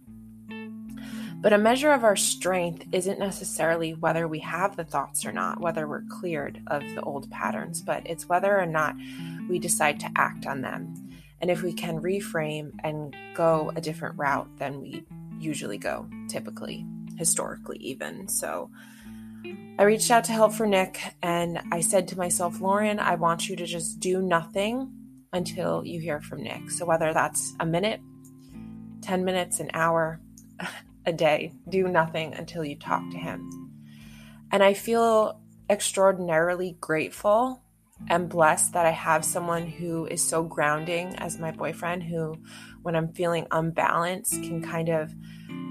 But 1.41 1.53
a 1.53 1.57
measure 1.57 1.91
of 1.91 2.03
our 2.03 2.17
strength 2.17 2.85
isn't 2.91 3.17
necessarily 3.17 3.93
whether 3.93 4.27
we 4.27 4.39
have 4.39 4.75
the 4.75 4.83
thoughts 4.83 5.25
or 5.25 5.31
not, 5.31 5.61
whether 5.61 5.87
we're 5.87 6.03
cleared 6.09 6.61
of 6.67 6.81
the 6.81 7.01
old 7.01 7.31
patterns, 7.31 7.81
but 7.81 8.05
it's 8.05 8.27
whether 8.27 8.59
or 8.59 8.65
not 8.65 8.95
we 9.49 9.57
decide 9.57 10.01
to 10.01 10.11
act 10.17 10.45
on 10.45 10.61
them. 10.61 10.93
And 11.39 11.49
if 11.49 11.63
we 11.63 11.71
can 11.71 12.01
reframe 12.01 12.71
and 12.83 13.15
go 13.35 13.71
a 13.77 13.81
different 13.81 14.17
route 14.17 14.49
than 14.57 14.81
we 14.81 15.05
usually 15.39 15.77
go, 15.77 16.09
typically, 16.27 16.85
historically, 17.17 17.77
even. 17.77 18.27
So 18.27 18.69
I 19.77 19.83
reached 19.83 20.11
out 20.11 20.25
to 20.25 20.31
help 20.31 20.53
for 20.53 20.67
Nick 20.67 20.99
and 21.21 21.61
I 21.71 21.81
said 21.81 22.07
to 22.09 22.17
myself, 22.17 22.59
Lauren, 22.59 22.99
I 22.99 23.15
want 23.15 23.47
you 23.47 23.55
to 23.55 23.65
just 23.65 23.99
do 23.99 24.21
nothing 24.21 24.91
until 25.31 25.85
you 25.85 25.99
hear 25.99 26.19
from 26.19 26.43
Nick. 26.43 26.71
So 26.71 26.85
whether 26.85 27.13
that's 27.13 27.53
a 27.59 27.65
minute, 27.65 28.01
10 29.01 29.23
minutes, 29.23 29.59
an 29.59 29.69
hour, 29.73 30.19
a 31.05 31.13
day. 31.13 31.53
Do 31.67 31.87
nothing 31.87 32.33
until 32.33 32.63
you 32.63 32.77
talk 32.77 33.09
to 33.11 33.17
him. 33.17 33.49
And 34.51 34.63
I 34.63 34.73
feel 34.73 35.39
extraordinarily 35.69 36.77
grateful 36.79 37.61
and 38.09 38.29
blessed 38.29 38.73
that 38.73 38.85
I 38.85 38.91
have 38.91 39.25
someone 39.25 39.67
who 39.67 40.05
is 40.05 40.25
so 40.25 40.43
grounding 40.43 41.15
as 41.17 41.37
my 41.37 41.51
boyfriend, 41.51 42.03
who, 42.03 42.35
when 42.81 42.95
I'm 42.95 43.13
feeling 43.13 43.45
unbalanced, 43.51 44.33
can 44.33 44.61
kind 44.61 44.89
of 44.89 45.13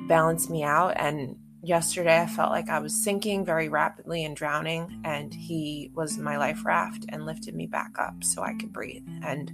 balance 0.09 0.51
me 0.51 0.63
out. 0.63 0.95
And 0.97 1.37
yesterday, 1.69 2.21
I 2.21 2.27
felt 2.27 2.51
like 2.51 2.69
I 2.69 2.81
was 2.81 3.05
sinking 3.05 3.45
very 3.45 3.69
rapidly 3.69 4.25
and 4.25 4.35
drowning, 4.35 5.01
and 5.05 5.33
he 5.33 5.91
was 5.95 6.19
my 6.19 6.37
life 6.37 6.65
raft 6.65 7.05
and 7.09 7.27
lifted 7.27 7.55
me 7.55 7.67
back 7.67 7.97
up 7.99 8.25
so 8.25 8.43
I 8.43 8.55
could 8.55 8.73
breathe. 8.73 9.07
And 9.23 9.53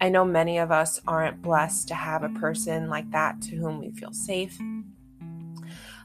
I 0.00 0.08
know 0.08 0.24
many 0.24 0.58
of 0.58 0.70
us 0.70 1.00
aren't 1.06 1.42
blessed 1.42 1.88
to 1.88 1.94
have 1.94 2.22
a 2.22 2.30
person 2.30 2.88
like 2.88 3.10
that 3.10 3.42
to 3.42 3.56
whom 3.56 3.80
we 3.80 3.90
feel 3.90 4.12
safe 4.12 4.58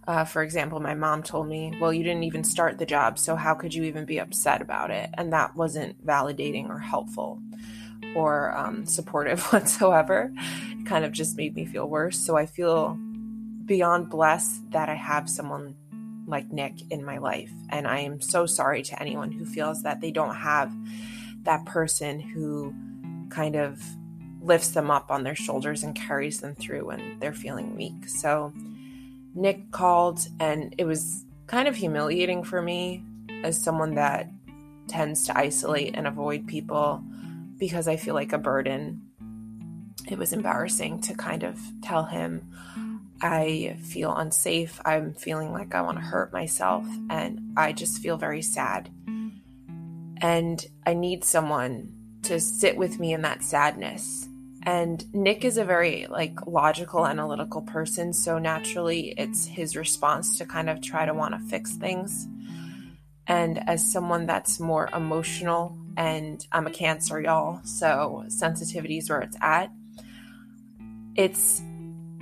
uh, 0.08 0.24
for 0.24 0.44
example, 0.44 0.80
my 0.80 0.94
mom 0.94 1.24
told 1.24 1.48
me, 1.48 1.74
Well, 1.80 1.92
you 1.92 2.04
didn't 2.04 2.24
even 2.24 2.44
start 2.44 2.78
the 2.78 2.86
job, 2.86 3.18
so 3.18 3.36
how 3.36 3.56
could 3.56 3.74
you 3.74 3.84
even 3.84 4.06
be 4.06 4.20
upset 4.20 4.62
about 4.62 4.92
it? 4.92 5.10
And 5.16 5.34
that 5.34 5.56
wasn't 5.56 6.06
validating 6.06 6.70
or 6.70 6.80
helpful 6.80 7.42
or 8.16 8.56
um, 8.56 8.86
supportive 8.86 9.42
whatsoever. 9.52 10.32
It 10.72 10.86
kind 10.86 11.06
of 11.06 11.12
just 11.12 11.38
made 11.38 11.56
me 11.56 11.66
feel 11.66 11.90
worse. 11.90 12.20
So 12.20 12.38
I 12.38 12.46
feel 12.46 13.00
beyond 13.66 14.10
blessed 14.10 14.72
that 14.72 14.90
I 14.90 14.96
have 14.96 15.30
someone 15.30 15.76
like 16.28 16.52
Nick 16.52 16.92
in 16.92 17.04
my 17.04 17.18
life. 17.18 17.52
And 17.70 17.88
I 17.88 18.00
am 18.00 18.22
so 18.22 18.46
sorry 18.46 18.82
to 18.84 19.02
anyone 19.02 19.32
who 19.32 19.46
feels 19.46 19.84
that 19.84 20.02
they 20.02 20.12
don't 20.12 20.36
have 20.36 20.74
that 21.44 21.66
person 21.66 22.20
who 22.20 22.74
kind 23.30 23.56
of 23.56 23.82
lifts 24.42 24.70
them 24.70 24.92
up 24.92 25.10
on 25.10 25.24
their 25.24 25.36
shoulders 25.36 25.84
and 25.84 25.96
carries 25.96 26.40
them 26.40 26.56
through 26.56 26.86
when 26.86 27.18
they're 27.20 27.34
feeling 27.34 27.76
weak. 27.76 28.08
So, 28.08 28.54
Nick 29.34 29.72
called, 29.72 30.20
and 30.40 30.74
it 30.78 30.86
was 30.86 31.26
kind 31.48 31.68
of 31.68 31.76
humiliating 31.76 32.44
for 32.44 32.62
me 32.62 33.04
as 33.44 33.62
someone 33.62 33.96
that 33.96 34.30
tends 34.88 35.26
to 35.26 35.38
isolate 35.38 35.96
and 35.96 36.08
avoid 36.08 36.48
people 36.48 37.04
because 37.58 37.88
I 37.88 37.98
feel 37.98 38.14
like 38.14 38.34
a 38.34 38.38
burden. 38.38 39.02
It 40.10 40.18
was 40.20 40.34
embarrassing 40.34 41.02
to 41.02 41.16
kind 41.16 41.44
of 41.44 41.60
tell 41.82 42.04
him 42.06 42.52
I 43.26 43.78
feel 43.82 44.16
unsafe. 44.16 44.80
I'm 44.86 45.14
feeling 45.14 45.52
like 45.52 45.74
I 45.76 45.82
want 45.82 45.98
to 45.98 46.04
hurt 46.04 46.32
myself, 46.32 46.86
and 47.10 47.54
I 47.58 47.74
just 47.74 48.00
feel 48.00 48.18
very 48.18 48.42
sad. 48.42 48.90
And 50.22 50.66
I 50.86 50.94
need 50.94 51.24
someone 51.24 51.92
to 52.24 52.40
sit 52.40 52.78
with 52.78 53.00
me 53.00 53.14
in 53.14 53.22
that 53.24 53.44
sadness 53.44 54.28
and 54.66 55.14
Nick 55.14 55.46
is 55.46 55.58
a 55.58 55.64
very 55.64 56.08
like 56.10 56.48
logical, 56.48 57.06
analytical 57.06 57.62
person. 57.62 58.12
So 58.14 58.40
naturally, 58.40 59.14
it's 59.16 59.46
his 59.46 59.76
response 59.76 60.40
to 60.40 60.46
kind 60.46 60.70
of 60.70 60.82
try 60.82 61.06
to 61.06 61.14
want 61.14 61.36
to 61.36 61.50
fix 61.50 61.74
things. 61.76 62.28
And 63.28 63.68
as 63.70 63.92
someone 63.92 64.26
that's 64.26 64.60
more 64.60 64.90
emotional, 64.94 65.78
and 65.98 66.46
I'm 66.52 66.68
a 66.68 66.72
Cancer, 66.72 67.22
y'all, 67.22 67.62
so 67.64 68.26
sensitivity 68.28 68.98
is 68.98 69.10
where 69.10 69.22
it's 69.22 69.38
at. 69.40 69.72
It's 71.16 71.62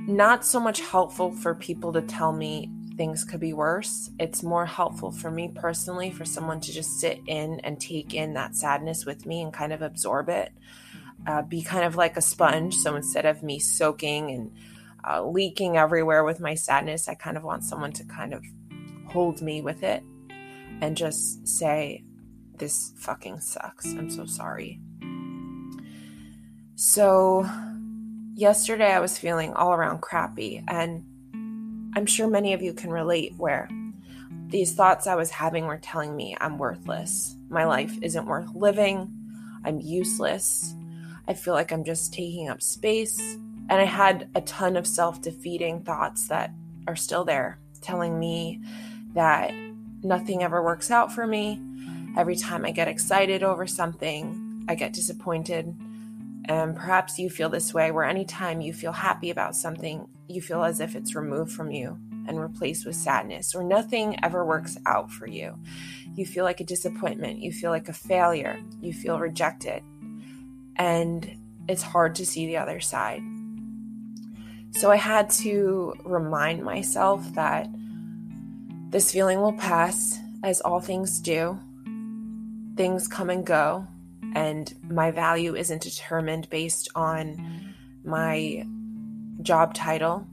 not 0.07 0.45
so 0.45 0.59
much 0.59 0.81
helpful 0.81 1.31
for 1.31 1.55
people 1.55 1.93
to 1.93 2.01
tell 2.01 2.31
me 2.31 2.69
things 2.97 3.23
could 3.23 3.39
be 3.39 3.53
worse. 3.53 4.11
It's 4.19 4.43
more 4.43 4.65
helpful 4.65 5.11
for 5.11 5.31
me 5.31 5.51
personally 5.55 6.11
for 6.11 6.25
someone 6.25 6.59
to 6.61 6.71
just 6.71 6.99
sit 6.99 7.19
in 7.27 7.59
and 7.61 7.79
take 7.79 8.13
in 8.13 8.33
that 8.33 8.55
sadness 8.55 9.05
with 9.05 9.25
me 9.25 9.41
and 9.41 9.51
kind 9.51 9.73
of 9.73 9.81
absorb 9.81 10.29
it 10.29 10.51
uh, 11.25 11.41
be 11.41 11.61
kind 11.61 11.85
of 11.85 11.95
like 11.95 12.17
a 12.17 12.21
sponge. 12.21 12.75
So 12.75 12.95
instead 12.95 13.25
of 13.25 13.43
me 13.43 13.59
soaking 13.59 14.31
and 14.31 14.51
uh, 15.07 15.25
leaking 15.25 15.77
everywhere 15.77 16.23
with 16.23 16.39
my 16.39 16.55
sadness, 16.55 17.07
I 17.07 17.15
kind 17.15 17.37
of 17.37 17.43
want 17.43 17.63
someone 17.63 17.91
to 17.93 18.03
kind 18.05 18.33
of 18.33 18.43
hold 19.07 19.41
me 19.41 19.61
with 19.61 19.83
it 19.83 20.03
and 20.81 20.97
just 20.97 21.47
say, 21.47 22.03
This 22.57 22.93
fucking 22.97 23.39
sucks. 23.39 23.85
I'm 23.93 24.09
so 24.09 24.25
sorry. 24.25 24.79
So, 26.75 27.49
yesterday 28.35 28.91
I 28.91 28.99
was 28.99 29.17
feeling 29.17 29.53
all 29.53 29.73
around 29.73 30.01
crappy, 30.01 30.63
and 30.67 31.03
I'm 31.95 32.05
sure 32.05 32.27
many 32.27 32.53
of 32.53 32.61
you 32.61 32.73
can 32.73 32.91
relate 32.91 33.33
where 33.37 33.69
these 34.47 34.73
thoughts 34.73 35.07
I 35.07 35.15
was 35.15 35.31
having 35.31 35.65
were 35.65 35.79
telling 35.79 36.15
me 36.15 36.37
I'm 36.39 36.57
worthless. 36.57 37.35
My 37.49 37.65
life 37.65 37.97
isn't 38.01 38.27
worth 38.27 38.53
living. 38.53 39.11
I'm 39.63 39.79
useless. 39.79 40.75
I 41.27 41.33
feel 41.33 41.53
like 41.53 41.71
I'm 41.71 41.83
just 41.83 42.13
taking 42.13 42.49
up 42.49 42.61
space. 42.61 43.19
And 43.19 43.81
I 43.81 43.85
had 43.85 44.29
a 44.35 44.41
ton 44.41 44.75
of 44.75 44.85
self 44.85 45.21
defeating 45.21 45.81
thoughts 45.83 46.27
that 46.27 46.51
are 46.87 46.95
still 46.95 47.23
there, 47.23 47.59
telling 47.81 48.19
me 48.19 48.61
that 49.13 49.53
nothing 50.03 50.43
ever 50.43 50.61
works 50.61 50.91
out 50.91 51.11
for 51.11 51.25
me. 51.25 51.59
Every 52.15 52.35
time 52.35 52.65
I 52.65 52.71
get 52.71 52.87
excited 52.87 53.41
over 53.41 53.65
something, 53.65 54.65
I 54.67 54.75
get 54.75 54.93
disappointed. 54.93 55.73
And 56.45 56.75
perhaps 56.75 57.17
you 57.17 57.29
feel 57.29 57.49
this 57.49 57.73
way, 57.73 57.91
where 57.91 58.03
anytime 58.03 58.61
you 58.61 58.73
feel 58.73 58.91
happy 58.91 59.29
about 59.29 59.55
something, 59.55 60.07
you 60.27 60.41
feel 60.41 60.63
as 60.63 60.79
if 60.79 60.95
it's 60.95 61.15
removed 61.15 61.51
from 61.51 61.71
you 61.71 61.97
and 62.27 62.39
replaced 62.39 62.85
with 62.85 62.95
sadness, 62.95 63.53
or 63.55 63.63
nothing 63.63 64.17
ever 64.23 64.45
works 64.45 64.77
out 64.85 65.11
for 65.11 65.27
you. 65.27 65.55
You 66.15 66.25
feel 66.25 66.43
like 66.43 66.59
a 66.59 66.65
disappointment, 66.65 67.39
you 67.39 67.51
feel 67.51 67.71
like 67.71 67.89
a 67.89 67.93
failure, 67.93 68.59
you 68.81 68.93
feel 68.93 69.19
rejected 69.19 69.83
and 70.75 71.37
it's 71.67 71.83
hard 71.83 72.15
to 72.15 72.25
see 72.25 72.47
the 72.47 72.57
other 72.57 72.79
side. 72.79 73.21
So 74.71 74.91
I 74.91 74.95
had 74.95 75.29
to 75.31 75.93
remind 76.03 76.63
myself 76.63 77.33
that 77.35 77.67
this 78.89 79.11
feeling 79.11 79.39
will 79.39 79.53
pass, 79.53 80.19
as 80.43 80.61
all 80.61 80.81
things 80.81 81.19
do. 81.19 81.59
Things 82.75 83.07
come 83.07 83.29
and 83.29 83.45
go, 83.45 83.87
and 84.35 84.73
my 84.89 85.11
value 85.11 85.55
isn't 85.55 85.81
determined 85.81 86.49
based 86.49 86.89
on 86.95 87.73
my 88.03 88.65
job 89.41 89.73
title. 89.73 90.27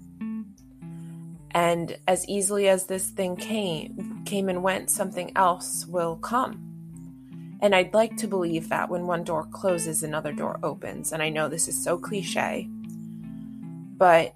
And 1.53 1.97
as 2.07 2.29
easily 2.29 2.69
as 2.69 2.87
this 2.87 3.11
thing 3.11 3.37
came, 3.37 4.23
came 4.25 4.49
and 4.49 4.63
went, 4.63 4.91
something 4.91 5.33
else 5.37 5.85
will 5.87 6.17
come. 6.17 6.67
And 7.61 7.75
I'd 7.75 7.93
like 7.93 8.17
to 8.19 8.27
believe 8.27 8.69
that 8.69 8.89
when 8.89 9.07
one 9.07 9.25
door 9.25 9.47
closes, 9.51 10.03
another 10.03 10.33
door 10.33 10.59
opens. 10.63 11.13
And 11.13 11.23
I 11.23 11.29
know 11.29 11.49
this 11.49 11.69
is 11.69 11.83
so 11.83 11.99
cliche, 11.99 12.69
but 13.97 14.35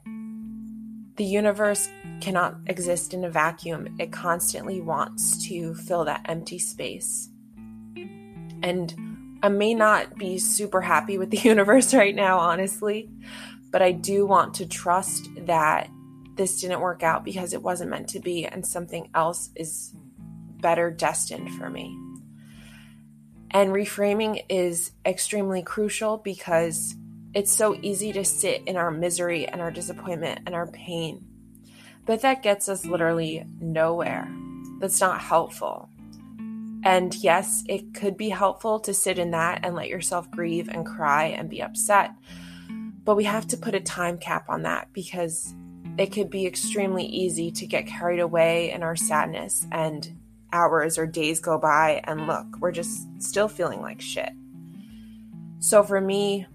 the 1.17 1.25
universe 1.25 1.89
cannot 2.21 2.57
exist 2.67 3.15
in 3.15 3.25
a 3.25 3.31
vacuum. 3.31 3.95
It 3.99 4.11
constantly 4.13 4.81
wants 4.81 5.47
to 5.47 5.75
fill 5.75 6.05
that 6.05 6.27
empty 6.29 6.59
space. 6.59 7.31
And 8.63 9.14
I 9.45 9.51
may 9.51 9.75
not 9.75 10.17
be 10.17 10.39
super 10.39 10.81
happy 10.81 11.19
with 11.19 11.29
the 11.29 11.37
universe 11.51 11.93
right 11.93 12.15
now, 12.15 12.39
honestly, 12.39 13.11
but 13.71 13.83
I 13.83 13.93
do 13.93 14.25
want 14.25 14.55
to 14.55 14.67
trust 14.67 15.29
that 15.43 15.91
this 16.35 16.63
didn't 16.63 16.81
work 16.81 17.03
out 17.03 17.27
because 17.27 17.53
it 17.53 17.63
wasn't 17.63 17.91
meant 17.91 18.09
to 18.09 18.21
be 18.21 18.47
and 18.47 18.67
something 18.67 19.11
else 19.15 19.51
is 19.55 19.95
better 20.63 20.91
destined 20.91 21.53
for 21.59 21.69
me. 21.69 21.95
And 23.51 23.69
reframing 23.69 24.43
is 24.49 24.93
extremely 25.05 25.63
crucial 25.63 26.17
because 26.17 26.97
it's 27.35 27.53
so 27.53 27.79
easy 27.83 28.15
to 28.15 28.25
sit 28.25 28.63
in 28.67 28.79
our 28.79 28.91
misery 28.91 29.47
and 29.47 29.61
our 29.61 29.71
disappointment 29.71 30.41
and 30.47 30.55
our 30.55 30.69
pain. 30.69 31.23
But 32.07 32.23
that 32.23 32.43
gets 32.43 32.71
us 32.71 32.87
literally 32.87 33.45
nowhere. 33.61 34.27
That's 34.81 35.03
not 35.03 35.21
helpful. 35.21 35.91
And 36.85 37.15
yes, 37.15 37.65
it 37.67 37.95
could 37.95 38.17
be 38.17 38.29
helpful 38.29 38.79
to 38.81 38.93
sit 38.93 39.19
in 39.19 39.31
that 39.31 39.61
and 39.63 39.75
let 39.75 39.89
yourself 39.89 40.31
grieve 40.31 40.69
and 40.69 40.85
cry 40.85 41.25
and 41.25 41.49
be 41.49 41.63
upset. 41.63 42.11
But 43.05 43.17
we 43.17 43.25
have 43.25 43.49
to 43.49 43.57
put 43.57 43.75
a 43.75 43.81
time 43.81 44.19
cap 44.19 44.51
on 44.51 44.63
that 44.63 44.93
because 44.93 45.55
it 45.97 46.13
could 46.13 46.29
be 46.29 46.47
extremely 46.47 47.05
easy 47.05 47.51
to 47.53 47.67
get 47.67 47.87
carried 47.87 48.21
away 48.21 48.71
in 48.71 48.83
our 48.83 48.97
sadness 48.97 49.67
and 49.73 50.21
hours 50.53 50.99
or 50.99 51.07
days 51.07 51.41
go 51.41 51.59
by 51.59 52.03
and 52.05 52.27
look, 52.27 52.47
we're 52.61 52.71
just 52.71 53.09
still 53.21 53.49
feeling 53.49 53.81
like 53.81 54.01
shit. 54.01 54.31
So 55.61 55.83
for 55.83 56.01
me, 56.01 56.47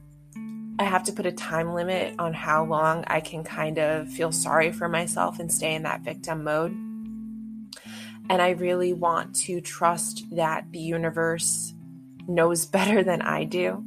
I 0.77 0.83
have 0.83 1.03
to 1.05 1.11
put 1.11 1.25
a 1.25 1.31
time 1.31 1.73
limit 1.73 2.15
on 2.19 2.33
how 2.33 2.63
long 2.63 3.03
I 3.07 3.19
can 3.19 3.43
kind 3.43 3.79
of 3.79 4.09
feel 4.09 4.31
sorry 4.31 4.71
for 4.71 4.87
myself 4.87 5.39
and 5.39 5.51
stay 5.51 5.73
in 5.73 5.83
that 5.83 6.01
victim 6.01 6.43
mode. 6.43 6.88
And 8.29 8.41
I 8.41 8.51
really 8.51 8.93
want 8.93 9.35
to 9.47 9.59
trust 9.59 10.25
that 10.31 10.65
the 10.71 10.79
universe 10.79 11.73
knows 12.27 12.65
better 12.77 13.03
than 13.03 13.21
I 13.21 13.43
do. 13.43 13.83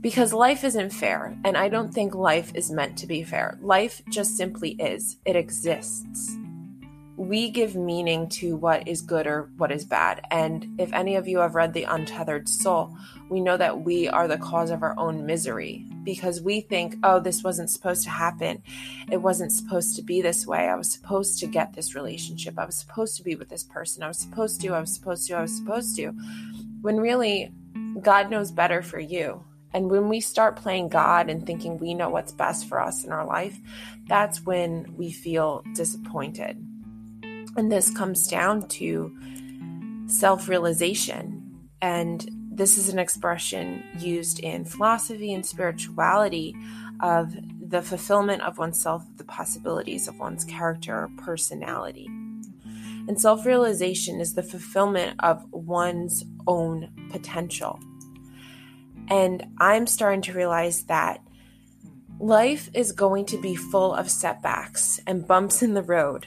Because 0.00 0.32
life 0.32 0.62
isn't 0.62 0.90
fair, 0.90 1.36
and 1.44 1.56
I 1.56 1.68
don't 1.68 1.92
think 1.92 2.14
life 2.14 2.52
is 2.54 2.70
meant 2.70 2.96
to 2.98 3.06
be 3.06 3.24
fair. 3.24 3.58
Life 3.60 4.02
just 4.08 4.36
simply 4.36 4.72
is, 4.72 5.16
it 5.24 5.34
exists 5.34 6.36
we 7.16 7.50
give 7.50 7.74
meaning 7.74 8.28
to 8.28 8.56
what 8.56 8.86
is 8.86 9.00
good 9.00 9.26
or 9.26 9.50
what 9.56 9.72
is 9.72 9.86
bad. 9.86 10.20
And 10.30 10.78
if 10.78 10.92
any 10.92 11.16
of 11.16 11.26
you 11.26 11.38
have 11.38 11.54
read 11.54 11.72
The 11.72 11.84
Untethered 11.84 12.46
Soul, 12.48 12.94
we 13.30 13.40
know 13.40 13.56
that 13.56 13.80
we 13.80 14.06
are 14.06 14.28
the 14.28 14.36
cause 14.36 14.70
of 14.70 14.82
our 14.82 14.94
own 14.98 15.24
misery 15.24 15.86
because 16.04 16.42
we 16.42 16.60
think, 16.60 16.96
oh, 17.02 17.18
this 17.18 17.42
wasn't 17.42 17.70
supposed 17.70 18.04
to 18.04 18.10
happen. 18.10 18.62
It 19.10 19.16
wasn't 19.16 19.52
supposed 19.52 19.96
to 19.96 20.02
be 20.02 20.20
this 20.20 20.46
way. 20.46 20.68
I 20.68 20.76
was 20.76 20.92
supposed 20.92 21.40
to 21.40 21.46
get 21.46 21.72
this 21.72 21.94
relationship. 21.94 22.58
I 22.58 22.66
was 22.66 22.76
supposed 22.76 23.16
to 23.16 23.22
be 23.22 23.34
with 23.34 23.48
this 23.48 23.64
person. 23.64 24.02
I 24.02 24.08
was 24.08 24.18
supposed 24.18 24.60
to, 24.60 24.74
I 24.74 24.80
was 24.80 24.94
supposed 24.94 25.26
to, 25.28 25.34
I 25.34 25.42
was 25.42 25.56
supposed 25.56 25.96
to. 25.96 26.12
When 26.82 26.98
really, 26.98 27.50
God 28.02 28.30
knows 28.30 28.50
better 28.50 28.82
for 28.82 29.00
you. 29.00 29.42
And 29.72 29.90
when 29.90 30.08
we 30.08 30.20
start 30.20 30.56
playing 30.56 30.90
God 30.90 31.28
and 31.30 31.46
thinking 31.46 31.78
we 31.78 31.94
know 31.94 32.10
what's 32.10 32.32
best 32.32 32.68
for 32.68 32.80
us 32.80 33.04
in 33.04 33.12
our 33.12 33.26
life, 33.26 33.58
that's 34.06 34.42
when 34.42 34.94
we 34.96 35.10
feel 35.10 35.64
disappointed 35.74 36.62
and 37.56 37.72
this 37.72 37.90
comes 37.90 38.26
down 38.26 38.68
to 38.68 39.14
self 40.06 40.48
realization. 40.48 41.42
And 41.82 42.28
this 42.50 42.78
is 42.78 42.88
an 42.88 42.98
expression 42.98 43.82
used 43.98 44.40
in 44.40 44.64
philosophy 44.64 45.32
and 45.34 45.44
spirituality 45.44 46.56
of 47.00 47.34
the 47.60 47.82
fulfillment 47.82 48.42
of 48.42 48.58
oneself, 48.58 49.04
the 49.16 49.24
possibilities 49.24 50.08
of 50.08 50.18
one's 50.18 50.44
character 50.44 50.94
or 50.94 51.10
personality. 51.18 52.06
And 53.08 53.20
self 53.20 53.44
realization 53.44 54.20
is 54.20 54.34
the 54.34 54.42
fulfillment 54.42 55.16
of 55.20 55.44
one's 55.52 56.24
own 56.46 56.90
potential. 57.10 57.78
And 59.08 59.46
I'm 59.58 59.86
starting 59.86 60.22
to 60.22 60.32
realize 60.32 60.84
that 60.84 61.20
life 62.18 62.70
is 62.74 62.92
going 62.92 63.26
to 63.26 63.40
be 63.40 63.54
full 63.54 63.94
of 63.94 64.10
setbacks 64.10 64.98
and 65.06 65.26
bumps 65.26 65.62
in 65.62 65.74
the 65.74 65.82
road. 65.82 66.26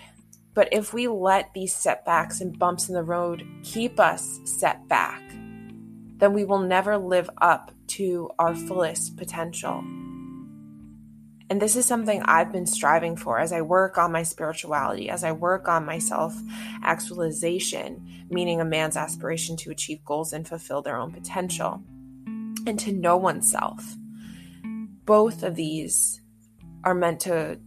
But 0.54 0.70
if 0.72 0.94
we 0.94 1.08
let 1.08 1.54
these 1.54 1.76
setbacks 1.76 2.42
and 2.42 2.58
bumps 2.58 2.90
in 2.90 2.96
the 2.96 3.04
road 3.04 3.46
keep 3.64 4.00
us 4.00 4.40
set 4.46 4.88
back, 4.88 5.22
then 6.18 6.34
we 6.34 6.44
will 6.46 6.60
never 6.60 6.98
live 6.98 7.30
up 7.42 7.72
to 7.88 8.30
our 8.40 8.56
fullest 8.56 9.18
potential. 9.18 9.84
And 11.52 11.60
this 11.60 11.76
is 11.76 11.86
something 11.86 12.22
I've 12.24 12.52
been 12.52 12.68
striving 12.68 13.16
for 13.16 13.40
as 13.40 13.52
I 13.52 13.62
work 13.62 13.98
on 13.98 14.12
my 14.12 14.22
spirituality, 14.22 15.10
as 15.10 15.24
I 15.24 15.32
work 15.32 15.68
on 15.68 15.86
my 15.86 15.98
self 15.98 16.36
actualization, 16.84 18.26
meaning 18.30 18.62
a 18.62 18.66
man's 18.66 18.96
aspiration 18.96 19.58
to 19.58 19.72
achieve 19.72 20.06
goals 20.06 20.32
and 20.32 20.48
fulfill 20.48 20.84
their 20.84 20.98
own 20.98 21.12
potential, 21.12 21.82
and 22.68 22.78
to 22.80 22.92
know 22.92 23.18
oneself. 23.18 23.96
Both 25.06 25.42
of 25.42 25.56
these 25.56 26.22
are 26.84 26.94
meant 26.94 27.22
to 27.22 27.60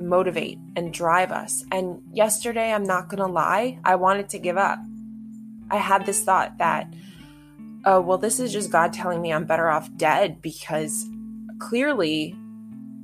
motivate 0.00 0.58
and 0.76 0.92
drive 0.92 1.32
us. 1.32 1.64
And 1.70 2.02
yesterday, 2.12 2.72
I'm 2.72 2.84
not 2.84 3.08
going 3.08 3.18
to 3.18 3.32
lie, 3.32 3.78
I 3.84 3.96
wanted 3.96 4.28
to 4.30 4.38
give 4.38 4.56
up. 4.56 4.78
I 5.70 5.76
had 5.76 6.06
this 6.06 6.24
thought 6.24 6.58
that, 6.58 6.92
oh, 7.84 8.00
well, 8.00 8.18
this 8.18 8.40
is 8.40 8.52
just 8.52 8.70
God 8.70 8.92
telling 8.92 9.20
me 9.20 9.32
I'm 9.32 9.44
better 9.44 9.68
off 9.68 9.94
dead 9.96 10.40
because 10.40 11.06
clearly 11.58 12.34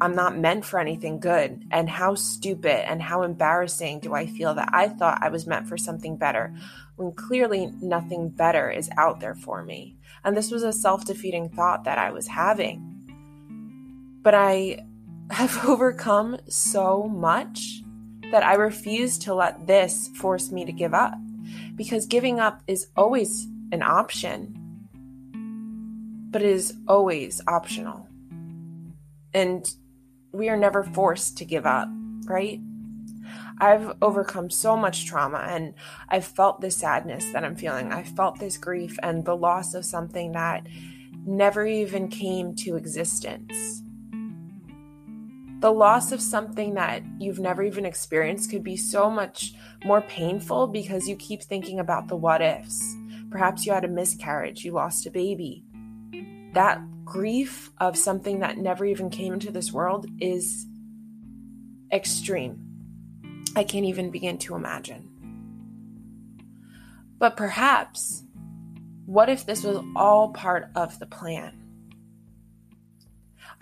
I'm 0.01 0.15
not 0.15 0.39
meant 0.39 0.65
for 0.65 0.79
anything 0.79 1.21
good. 1.21 1.65
And 1.71 1.89
how 1.89 2.15
stupid 2.15 2.89
and 2.89 3.01
how 3.01 3.23
embarrassing 3.23 4.01
do 4.01 4.15
I 4.15 4.27
feel 4.27 4.55
that 4.55 4.71
I 4.73 4.89
thought 4.89 5.23
I 5.23 5.29
was 5.29 5.47
meant 5.47 5.69
for 5.69 5.77
something 5.77 6.17
better 6.17 6.55
when 6.97 7.13
clearly 7.13 7.73
nothing 7.81 8.31
better 8.31 8.71
is 8.71 8.91
out 8.97 9.21
there 9.21 9.35
for 9.35 9.63
me. 9.63 9.97
And 10.25 10.37
this 10.37 10.51
was 10.51 10.63
a 10.63 10.73
self 10.73 11.05
defeating 11.05 11.49
thought 11.51 11.85
that 11.85 11.99
I 11.99 12.11
was 12.11 12.27
having. 12.27 12.91
But 14.23 14.35
I 14.35 14.85
have 15.31 15.65
overcome 15.69 16.39
so 16.49 17.05
much 17.05 17.83
that 18.31 18.43
I 18.43 18.55
refuse 18.55 19.19
to 19.19 19.35
let 19.35 19.67
this 19.67 20.09
force 20.17 20.51
me 20.51 20.65
to 20.65 20.73
give 20.73 20.95
up 20.95 21.15
because 21.77 22.07
giving 22.07 22.41
up 22.41 22.63
is 22.67 22.89
always 22.97 23.47
an 23.73 23.83
option, 23.83 24.55
but 26.31 26.43
it 26.43 26.49
is 26.49 26.75
always 26.89 27.41
optional. 27.47 28.09
And 29.33 29.69
we 30.33 30.49
are 30.49 30.57
never 30.57 30.83
forced 30.83 31.39
to 31.39 31.45
give 31.45 31.67
up, 31.67 31.89
right? 32.25 32.61
I've 33.59 33.93
overcome 34.03 34.51
so 34.51 34.77
much 34.77 35.07
trauma 35.07 35.47
and 35.49 35.75
I've 36.09 36.25
felt 36.25 36.61
this 36.61 36.77
sadness 36.77 37.25
that 37.33 37.45
I'm 37.45 37.55
feeling. 37.55 37.93
I've 37.93 38.09
felt 38.09 38.41
this 38.41 38.57
grief 38.57 38.99
and 39.03 39.25
the 39.25 39.37
loss 39.37 39.75
of 39.75 39.85
something 39.85 40.33
that 40.33 40.67
never 41.25 41.65
even 41.65 42.09
came 42.09 42.55
to 42.57 42.77
existence 42.77 43.84
the 45.65 45.73
loss 45.73 46.13
of 46.13 46.21
something 46.21 46.75
that 46.75 47.03
you've 47.19 47.39
never 47.39 47.63
even 47.63 47.87
experienced 47.87 48.51
could 48.51 48.63
be 48.63 48.77
so 48.77 49.09
much 49.09 49.55
more 49.83 50.03
painful 50.03 50.67
because 50.67 51.09
you 51.09 51.17
keep 51.17 51.43
thinking 51.43 51.81
about 51.81 52.07
the 52.07 52.15
what 52.15 52.43
ifs. 52.43 52.95
Perhaps 53.31 53.65
you 53.65 53.73
had 53.73 53.83
a 53.83 53.89
miscarriage, 53.89 54.63
you 54.63 54.73
lost 54.73 55.07
a 55.07 55.11
baby. 55.11 55.65
That 56.53 56.83
grief 57.07 57.71
of 57.81 57.97
something 57.97 58.41
that 58.41 58.59
never 58.59 58.85
even 58.85 59.09
came 59.09 59.33
into 59.33 59.51
this 59.51 59.73
world 59.73 60.07
is 60.21 60.67
extreme. 61.91 62.63
I 63.57 63.65
can't 63.65 63.87
even 63.87 64.11
begin 64.11 64.37
to 64.41 64.57
imagine. 64.57 65.09
But 67.17 67.39
perhaps, 67.39 68.23
what 69.07 69.31
if 69.31 69.47
this 69.47 69.65
was 69.65 69.83
all 69.97 70.29
part 70.29 70.69
of 70.75 70.99
the 70.99 71.07
plan? 71.07 71.64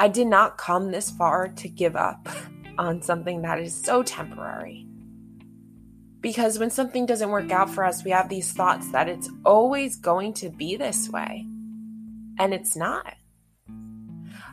I 0.03 0.09
did 0.09 0.27
not 0.27 0.59
come 0.59 0.91
this 0.91 1.11
far 1.11 1.47
to 1.47 1.69
give 1.69 1.95
up 1.95 2.29
on 2.77 3.03
something 3.03 3.43
that 3.43 3.61
is 3.61 3.73
so 3.73 4.03
temporary. 4.03 4.85
Because 6.21 6.59
when 6.59 6.71
something 6.71 7.07
doesn't 7.07 7.31
work 7.31 7.53
out 7.53 7.71
for 7.71 7.85
us, 7.85 8.03
we 8.03 8.11
have 8.11 8.29
these 8.29 8.51
thoughts 8.51 8.91
that 8.91 9.09
it's 9.09 9.31
always 9.45 9.95
going 9.95 10.33
to 10.35 10.51
be 10.51 10.75
this 10.75 11.09
way. 11.09 11.47
And 12.37 12.53
it's 12.53 12.75
not. 12.75 13.15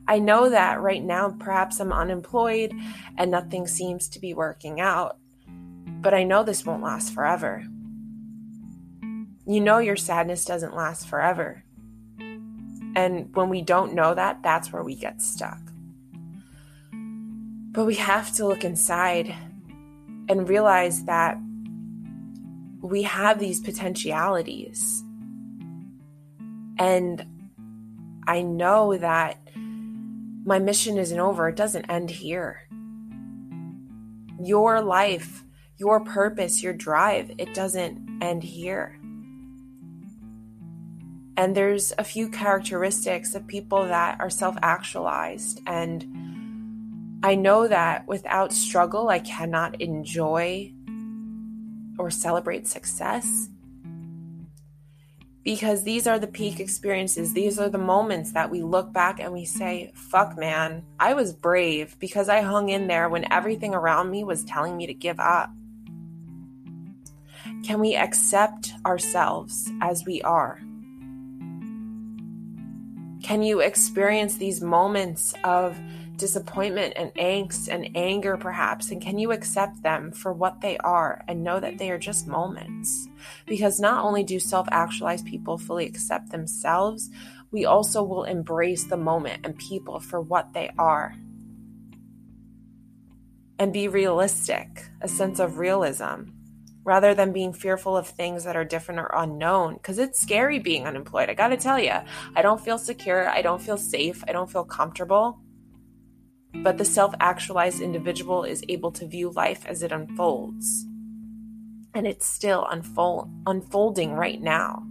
I 0.08 0.20
know 0.20 0.52
that 0.52 0.82
right 0.82 1.04
now, 1.04 1.36
perhaps 1.40 1.80
I'm 1.80 1.94
unemployed 1.94 2.72
and 3.18 3.32
nothing 3.32 3.66
seems 3.66 4.08
to 4.10 4.20
be 4.20 4.36
working 4.36 4.80
out, 4.80 5.18
but 5.48 6.14
I 6.14 6.26
know 6.26 6.44
this 6.44 6.64
won't 6.64 6.84
last 6.84 7.12
forever. 7.12 7.66
You 9.48 9.62
know, 9.62 9.80
your 9.80 9.96
sadness 9.96 10.46
doesn't 10.46 10.76
last 10.76 11.08
forever. 11.08 11.64
And 12.96 13.34
when 13.36 13.50
we 13.50 13.62
don't 13.62 13.94
know 13.94 14.14
that, 14.14 14.42
that's 14.44 14.74
where 14.74 14.84
we 14.84 14.96
get 14.96 15.22
stuck. 15.22 15.60
But 17.72 17.86
we 17.86 17.96
have 17.96 18.34
to 18.36 18.48
look 18.48 18.64
inside 18.64 19.34
and 20.28 20.50
realize 20.50 21.06
that 21.06 21.38
we 22.82 23.04
have 23.04 23.40
these 23.40 23.60
potentialities. 23.60 25.04
And 26.78 27.26
I 28.28 28.42
know 28.42 28.98
that 28.98 29.38
my 30.46 30.60
mission 30.60 30.98
isn't 30.98 31.20
over, 31.20 31.50
it 31.50 31.56
doesn't 31.56 31.86
end 31.86 32.10
here. 32.10 32.68
Your 34.42 34.82
life, 34.82 35.44
your 35.78 36.00
purpose, 36.00 36.64
your 36.64 36.74
drive, 36.74 37.32
it 37.38 37.54
doesn't 37.54 38.20
end 38.22 38.44
here. 38.44 38.99
And 41.40 41.56
there's 41.56 41.94
a 41.98 42.04
few 42.04 42.28
characteristics 42.28 43.34
of 43.34 43.48
people 43.48 43.88
that 43.88 44.20
are 44.20 44.30
self 44.30 44.58
actualized. 44.62 45.62
And 45.66 47.24
I 47.24 47.36
know 47.36 47.66
that 47.66 48.06
without 48.10 48.52
struggle, 48.52 49.08
I 49.08 49.20
cannot 49.20 49.80
enjoy 49.80 50.74
or 51.98 52.12
celebrate 52.12 52.68
success. 52.68 53.48
Because 55.42 55.86
these 55.86 56.08
are 56.08 56.20
the 56.20 56.28
peak 56.28 56.60
experiences. 56.60 57.34
These 57.34 57.58
are 57.58 57.70
the 57.70 57.78
moments 57.78 58.34
that 58.34 58.52
we 58.52 58.62
look 58.62 58.92
back 58.92 59.22
and 59.22 59.32
we 59.32 59.46
say, 59.46 59.94
fuck, 59.96 60.38
man, 60.38 60.84
I 61.00 61.14
was 61.14 61.32
brave 61.32 61.98
because 62.00 62.28
I 62.28 62.42
hung 62.42 62.68
in 62.68 62.88
there 62.88 63.08
when 63.08 63.32
everything 63.32 63.74
around 63.74 64.12
me 64.12 64.26
was 64.26 64.44
telling 64.44 64.76
me 64.76 64.88
to 64.88 64.94
give 64.94 65.22
up. 65.22 65.50
Can 67.64 67.80
we 67.80 67.96
accept 67.96 68.74
ourselves 68.86 69.72
as 69.82 70.04
we 70.06 70.22
are? 70.22 70.60
Can 73.30 73.44
you 73.44 73.60
experience 73.60 74.38
these 74.38 74.60
moments 74.60 75.36
of 75.44 75.80
disappointment 76.16 76.96
and 76.96 77.14
angst 77.14 77.72
and 77.72 77.96
anger, 77.96 78.38
perhaps? 78.38 78.90
And 78.90 79.00
can 79.00 79.20
you 79.20 79.32
accept 79.32 79.84
them 79.84 80.12
for 80.12 80.34
what 80.34 80.62
they 80.62 80.80
are 80.80 81.24
and 81.28 81.44
know 81.44 81.60
that 81.60 81.78
they 81.78 81.92
are 81.92 82.00
just 82.00 82.26
moments? 82.26 83.08
Because 83.46 83.80
not 83.80 84.04
only 84.04 84.24
do 84.24 84.40
self 84.40 84.68
actualized 84.72 85.28
people 85.28 85.60
fully 85.60 85.86
accept 85.86 86.32
themselves, 86.32 87.12
we 87.52 87.66
also 87.66 88.02
will 88.02 88.24
embrace 88.24 88.86
the 88.86 88.98
moment 88.98 89.46
and 89.46 89.56
people 89.60 90.00
for 90.00 90.20
what 90.20 90.54
they 90.54 90.72
are. 90.80 91.14
And 93.60 93.72
be 93.72 93.88
realistic, 93.88 94.90
a 95.02 95.08
sense 95.08 95.40
of 95.40 95.60
realism, 95.60 96.32
rather 96.84 97.14
than 97.14 97.34
being 97.34 97.54
fearful 97.54 97.96
of 97.96 98.08
things 98.08 98.44
that 98.44 98.56
are 98.56 98.66
different 98.66 99.00
or 99.00 99.12
unknown. 99.14 99.74
Because 99.74 100.00
it's 100.00 100.20
scary 100.20 100.60
being 100.60 100.86
unemployed. 100.86 101.30
I 101.30 101.34
gotta 101.34 101.58
tell 101.58 101.80
you, 101.80 101.94
I 102.36 102.42
don't 102.42 102.64
feel 102.64 102.78
secure. 102.78 103.30
I 103.30 103.42
don't 103.42 103.62
feel 103.62 103.78
safe. 103.78 104.24
I 104.28 104.32
don't 104.32 104.52
feel 104.52 104.64
comfortable. 104.64 105.40
But 106.54 106.78
the 106.78 106.86
self 106.86 107.14
actualized 107.20 107.82
individual 107.82 108.44
is 108.44 108.64
able 108.70 108.92
to 108.94 109.08
view 109.08 109.32
life 109.32 109.66
as 109.66 109.84
it 109.84 109.92
unfolds. 109.92 110.86
And 111.94 112.08
it's 112.08 112.26
still 112.26 112.66
unfold, 112.70 113.30
unfolding 113.46 114.14
right 114.14 114.42
now. 114.42 114.86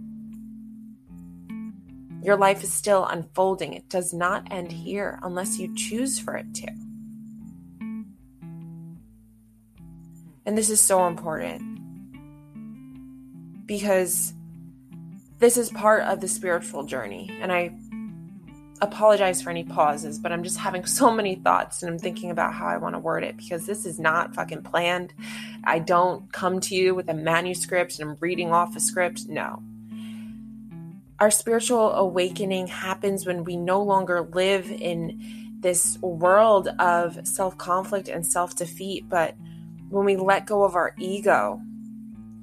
Your 2.21 2.35
life 2.35 2.63
is 2.63 2.73
still 2.73 3.05
unfolding. 3.05 3.73
It 3.73 3.87
does 3.89 4.13
not 4.13 4.51
end 4.51 4.71
here 4.71 5.19
unless 5.23 5.57
you 5.57 5.73
choose 5.75 6.19
for 6.19 6.35
it 6.35 6.53
to. 6.55 6.67
And 10.45 10.57
this 10.57 10.69
is 10.69 10.81
so 10.81 11.07
important 11.07 11.78
because 13.69 14.33
this 15.37 15.55
is 15.55 15.69
part 15.69 16.01
of 16.01 16.19
the 16.21 16.27
spiritual 16.27 16.83
journey. 16.83 17.29
And 17.39 17.51
I 17.51 17.71
apologize 18.81 19.43
for 19.43 19.51
any 19.51 19.63
pauses, 19.63 20.17
but 20.17 20.31
I'm 20.31 20.43
just 20.43 20.57
having 20.57 20.85
so 20.85 21.11
many 21.11 21.35
thoughts 21.35 21.83
and 21.83 21.91
I'm 21.91 21.99
thinking 21.99 22.31
about 22.31 22.55
how 22.55 22.65
I 22.65 22.77
want 22.77 22.95
to 22.95 22.99
word 22.99 23.23
it 23.23 23.37
because 23.37 23.67
this 23.67 23.85
is 23.85 23.99
not 23.99 24.33
fucking 24.33 24.63
planned. 24.63 25.13
I 25.63 25.77
don't 25.77 26.33
come 26.33 26.59
to 26.61 26.75
you 26.75 26.95
with 26.95 27.09
a 27.09 27.13
manuscript 27.13 27.99
and 27.99 28.09
I'm 28.09 28.17
reading 28.19 28.51
off 28.51 28.75
a 28.75 28.79
script. 28.79 29.27
No. 29.29 29.61
Our 31.19 31.29
spiritual 31.29 31.91
awakening 31.91 32.67
happens 32.67 33.27
when 33.27 33.43
we 33.43 33.55
no 33.55 33.83
longer 33.83 34.21
live 34.33 34.71
in 34.71 35.57
this 35.59 35.99
world 36.01 36.69
of 36.79 37.27
self 37.27 37.55
conflict 37.59 38.07
and 38.07 38.25
self 38.25 38.55
defeat, 38.55 39.07
but 39.07 39.35
when 39.89 40.05
we 40.05 40.15
let 40.15 40.47
go 40.47 40.63
of 40.63 40.75
our 40.75 40.95
ego. 40.97 41.61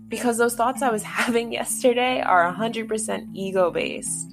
Because 0.08 0.38
those 0.38 0.54
thoughts 0.54 0.82
I 0.82 0.90
was 0.90 1.02
having 1.18 1.52
yesterday 1.52 2.20
are 2.20 2.52
100% 2.52 3.28
ego 3.34 3.70
based. 3.70 4.30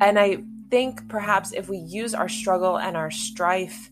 And 0.00 0.18
I 0.18 0.38
think 0.70 1.08
perhaps 1.08 1.52
if 1.52 1.68
we 1.68 1.78
use 1.78 2.14
our 2.14 2.28
struggle 2.28 2.78
and 2.78 2.96
our 2.96 3.10
strife 3.10 3.90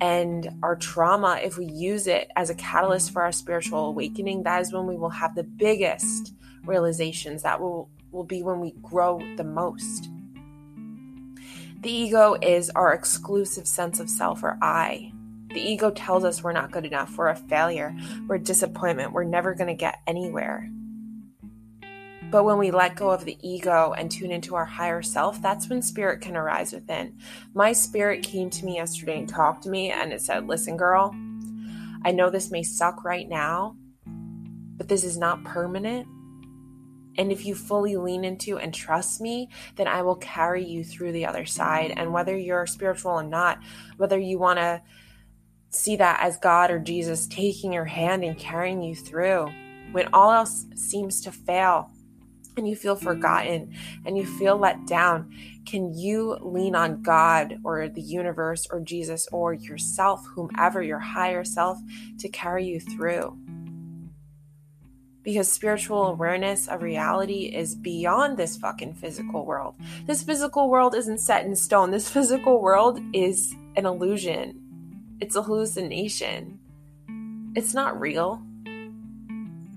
and 0.00 0.48
our 0.62 0.76
trauma, 0.76 1.40
if 1.42 1.58
we 1.58 1.66
use 1.66 2.06
it 2.06 2.30
as 2.36 2.50
a 2.50 2.54
catalyst 2.54 3.10
for 3.10 3.22
our 3.22 3.32
spiritual 3.32 3.86
awakening, 3.86 4.44
that 4.44 4.62
is 4.62 4.72
when 4.72 4.86
we 4.86 4.96
will 4.96 5.10
have 5.10 5.34
the 5.34 5.42
biggest 5.42 6.34
realizations. 6.64 7.42
That 7.42 7.60
will 7.60 7.90
will 8.10 8.24
be 8.24 8.42
when 8.42 8.60
we 8.60 8.72
grow 8.82 9.20
the 9.36 9.44
most. 9.44 10.08
The 11.80 11.90
ego 11.90 12.36
is 12.42 12.70
our 12.70 12.92
exclusive 12.92 13.66
sense 13.66 14.00
of 14.00 14.10
self 14.10 14.42
or 14.42 14.58
I. 14.62 15.12
The 15.50 15.60
ego 15.60 15.90
tells 15.90 16.24
us 16.24 16.42
we're 16.42 16.52
not 16.52 16.70
good 16.70 16.84
enough, 16.84 17.16
we're 17.16 17.28
a 17.28 17.36
failure, 17.36 17.96
we're 18.26 18.36
a 18.36 18.40
disappointment, 18.40 19.12
we're 19.12 19.24
never 19.24 19.54
going 19.54 19.68
to 19.68 19.74
get 19.74 20.00
anywhere. 20.06 20.68
But 22.30 22.44
when 22.44 22.58
we 22.58 22.70
let 22.70 22.96
go 22.96 23.10
of 23.10 23.24
the 23.24 23.38
ego 23.40 23.94
and 23.96 24.10
tune 24.10 24.30
into 24.30 24.54
our 24.54 24.66
higher 24.66 25.00
self, 25.00 25.40
that's 25.40 25.68
when 25.68 25.80
spirit 25.80 26.20
can 26.20 26.36
arise 26.36 26.74
within. 26.74 27.16
My 27.54 27.72
spirit 27.72 28.22
came 28.22 28.50
to 28.50 28.64
me 28.66 28.76
yesterday 28.76 29.18
and 29.18 29.28
talked 29.28 29.62
to 29.62 29.70
me, 29.70 29.90
and 29.90 30.12
it 30.12 30.20
said, 30.20 30.46
Listen, 30.46 30.76
girl, 30.76 31.14
I 32.04 32.12
know 32.12 32.28
this 32.28 32.50
may 32.50 32.62
suck 32.62 33.02
right 33.02 33.26
now, 33.26 33.76
but 34.76 34.88
this 34.88 35.04
is 35.04 35.16
not 35.16 35.42
permanent. 35.44 36.06
And 37.16 37.32
if 37.32 37.46
you 37.46 37.54
fully 37.54 37.96
lean 37.96 38.24
into 38.24 38.58
and 38.58 38.72
trust 38.72 39.20
me, 39.20 39.48
then 39.76 39.88
I 39.88 40.02
will 40.02 40.14
carry 40.16 40.64
you 40.64 40.84
through 40.84 41.12
the 41.12 41.26
other 41.26 41.46
side. 41.46 41.92
And 41.96 42.12
whether 42.12 42.36
you're 42.36 42.66
spiritual 42.66 43.12
or 43.12 43.24
not, 43.24 43.58
whether 43.96 44.18
you 44.18 44.38
want 44.38 44.58
to 44.58 44.82
see 45.70 45.96
that 45.96 46.20
as 46.20 46.38
God 46.38 46.70
or 46.70 46.78
Jesus 46.78 47.26
taking 47.26 47.72
your 47.72 47.84
hand 47.84 48.24
and 48.24 48.38
carrying 48.38 48.82
you 48.82 48.94
through, 48.94 49.52
when 49.92 50.08
all 50.12 50.32
else 50.32 50.66
seems 50.74 51.20
to 51.22 51.32
fail 51.32 51.90
and 52.56 52.68
you 52.68 52.74
feel 52.74 52.96
forgotten 52.96 53.74
and 54.04 54.18
you 54.18 54.26
feel 54.26 54.56
let 54.56 54.86
down, 54.86 55.32
can 55.64 55.94
you 55.94 56.36
lean 56.40 56.74
on 56.74 57.02
God 57.02 57.58
or 57.64 57.88
the 57.88 58.00
universe 58.00 58.66
or 58.70 58.80
Jesus 58.80 59.28
or 59.30 59.52
yourself, 59.52 60.26
whomever 60.34 60.82
your 60.82 60.98
higher 60.98 61.44
self, 61.44 61.78
to 62.18 62.28
carry 62.28 62.66
you 62.66 62.80
through? 62.80 63.38
because 65.28 65.52
spiritual 65.52 66.06
awareness 66.06 66.68
of 66.68 66.80
reality 66.80 67.52
is 67.54 67.74
beyond 67.74 68.38
this 68.38 68.56
fucking 68.56 68.94
physical 68.94 69.44
world. 69.44 69.74
This 70.06 70.22
physical 70.22 70.70
world 70.70 70.94
isn't 70.94 71.18
set 71.18 71.44
in 71.44 71.54
stone. 71.54 71.90
This 71.90 72.08
physical 72.08 72.62
world 72.62 72.98
is 73.12 73.54
an 73.76 73.84
illusion, 73.84 74.58
it's 75.20 75.36
a 75.36 75.42
hallucination. 75.42 76.58
It's 77.54 77.74
not 77.74 77.98
real. 78.00 78.42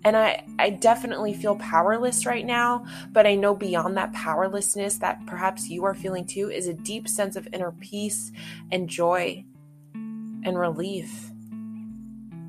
And 0.04 0.18
I, 0.18 0.44
I 0.58 0.72
definitely 0.72 1.34
feel 1.34 1.56
powerless 1.58 2.26
right 2.26 2.46
now, 2.46 2.86
but 3.12 3.28
I 3.28 3.36
know 3.36 3.56
beyond 3.56 3.98
that 3.98 4.14
powerlessness 4.14 4.98
that 4.98 5.26
perhaps 5.28 5.70
you 5.70 5.84
are 5.86 5.94
feeling 5.94 6.26
too 6.26 6.50
is 6.50 6.68
a 6.68 6.74
deep 6.74 7.08
sense 7.08 7.36
of 7.36 7.48
inner 7.54 7.72
peace 7.72 8.32
and 8.72 8.90
joy 8.90 9.46
and 9.94 10.58
relief. 10.58 11.30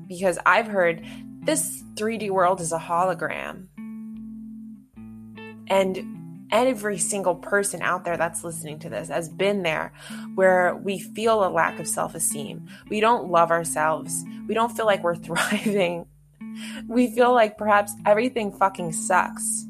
Because 0.07 0.39
I've 0.45 0.67
heard 0.67 1.05
this 1.41 1.83
3D 1.95 2.31
world 2.31 2.59
is 2.59 2.71
a 2.71 2.79
hologram. 2.79 3.67
And 5.67 6.22
every 6.53 6.99
single 6.99 7.35
person 7.35 7.81
out 7.81 8.05
there 8.05 8.15
that's 8.15 8.43
listening 8.43 8.77
to 8.79 8.89
this 8.89 9.09
has 9.09 9.27
been 9.27 9.63
there 9.63 9.91
where 10.35 10.75
we 10.75 10.99
feel 10.99 11.43
a 11.43 11.49
lack 11.49 11.79
of 11.79 11.87
self 11.87 12.15
esteem. 12.15 12.67
We 12.89 13.01
don't 13.01 13.29
love 13.29 13.51
ourselves. 13.51 14.23
We 14.47 14.53
don't 14.53 14.71
feel 14.71 14.85
like 14.85 15.03
we're 15.03 15.15
thriving. 15.27 16.05
We 16.87 17.13
feel 17.13 17.33
like 17.33 17.57
perhaps 17.57 17.93
everything 18.05 18.53
fucking 18.53 18.93
sucks. 18.93 19.65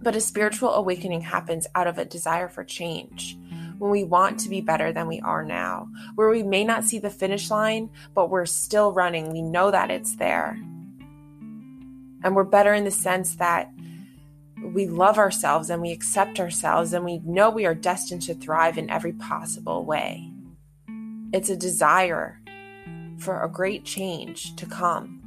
But 0.00 0.14
a 0.14 0.20
spiritual 0.20 0.72
awakening 0.74 1.22
happens 1.22 1.66
out 1.74 1.88
of 1.88 1.98
a 1.98 2.04
desire 2.04 2.48
for 2.48 2.62
change 2.62 3.36
when 3.78 3.90
we 3.90 4.04
want 4.04 4.38
to 4.40 4.48
be 4.48 4.60
better 4.60 4.92
than 4.92 5.08
we 5.08 5.20
are 5.20 5.44
now, 5.44 5.88
where 6.14 6.28
we 6.28 6.44
may 6.44 6.62
not 6.62 6.84
see 6.84 7.00
the 7.00 7.10
finish 7.10 7.50
line, 7.50 7.90
but 8.14 8.30
we're 8.30 8.46
still 8.46 8.92
running. 8.92 9.32
We 9.32 9.42
know 9.42 9.72
that 9.72 9.90
it's 9.90 10.16
there. 10.16 10.56
And 12.22 12.36
we're 12.36 12.44
better 12.44 12.72
in 12.72 12.84
the 12.84 12.90
sense 12.90 13.34
that 13.36 13.73
we 14.72 14.86
love 14.86 15.18
ourselves 15.18 15.70
and 15.70 15.82
we 15.82 15.92
accept 15.92 16.40
ourselves 16.40 16.92
and 16.92 17.04
we 17.04 17.18
know 17.18 17.50
we 17.50 17.66
are 17.66 17.74
destined 17.74 18.22
to 18.22 18.34
thrive 18.34 18.78
in 18.78 18.90
every 18.90 19.12
possible 19.12 19.84
way. 19.84 20.30
It's 21.32 21.50
a 21.50 21.56
desire 21.56 22.40
for 23.18 23.42
a 23.42 23.48
great 23.48 23.84
change 23.84 24.56
to 24.56 24.66
come 24.66 25.24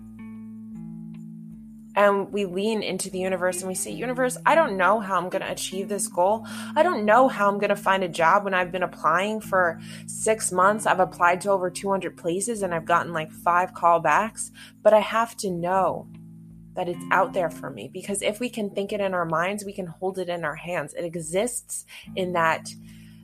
and 1.97 2.31
we 2.31 2.45
lean 2.45 2.83
into 2.83 3.09
the 3.09 3.17
universe 3.17 3.57
and 3.57 3.67
we 3.67 3.73
say, 3.73 3.89
Universe, 3.89 4.37
I 4.45 4.53
don't 4.53 4.77
know 4.77 4.99
how 4.99 5.17
I'm 5.17 5.29
going 5.29 5.41
to 5.41 5.51
achieve 5.51 5.89
this 5.89 6.07
goal. 6.07 6.45
I 6.75 6.83
don't 6.83 7.05
know 7.05 7.27
how 7.27 7.49
I'm 7.49 7.57
going 7.57 7.71
to 7.71 7.75
find 7.75 8.03
a 8.03 8.07
job 8.07 8.43
when 8.43 8.53
I've 8.53 8.71
been 8.71 8.83
applying 8.83 9.41
for 9.41 9.81
six 10.05 10.51
months. 10.51 10.85
I've 10.85 10.99
applied 10.99 11.41
to 11.41 11.51
over 11.51 11.71
200 11.71 12.15
places 12.15 12.61
and 12.61 12.73
I've 12.73 12.85
gotten 12.85 13.13
like 13.13 13.31
five 13.31 13.73
callbacks, 13.73 14.51
but 14.83 14.93
I 14.93 14.99
have 14.99 15.35
to 15.37 15.49
know 15.49 16.07
that 16.77 16.87
it's 16.87 17.03
out 17.09 17.33
there 17.33 17.49
for 17.49 17.71
me 17.71 17.89
because 17.91 18.21
if 18.21 18.39
we 18.39 18.49
can 18.49 18.69
think 18.69 18.93
it 18.93 19.01
in 19.01 19.15
our 19.15 19.25
minds, 19.25 19.65
we 19.65 19.73
can 19.73 19.87
hold 19.87 20.19
it 20.19 20.29
in 20.29 20.45
our 20.45 20.55
hands. 20.55 20.93
It 20.93 21.03
exists 21.03 21.85
in 22.15 22.33
that 22.33 22.69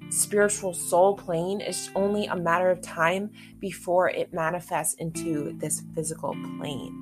spiritual 0.10 0.74
soul 0.74 1.16
plane. 1.16 1.62
It's 1.62 1.92
only 1.94 2.26
a 2.26 2.36
matter 2.36 2.72
of 2.72 2.82
time 2.82 3.30
before 3.60 4.10
it 4.10 4.34
manifests 4.34 4.96
into 4.96 5.56
this 5.60 5.84
physical 5.94 6.36
plane. 6.58 7.00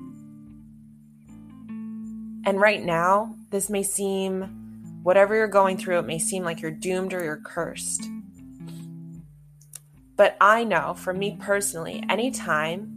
And 2.44 2.60
right 2.60 2.84
now, 2.84 3.34
this 3.48 3.70
may 3.70 3.82
seem, 3.82 5.00
whatever 5.02 5.34
you're 5.34 5.48
going 5.48 5.78
through, 5.78 6.00
it 6.00 6.06
may 6.06 6.18
seem 6.18 6.44
like 6.44 6.60
you're 6.60 6.70
doomed 6.70 7.14
or 7.14 7.24
you're 7.24 7.40
cursed. 7.42 8.04
But 10.16 10.36
I 10.38 10.64
know 10.64 10.92
for 10.92 11.14
me 11.14 11.38
personally, 11.40 12.04
anytime 12.10 12.91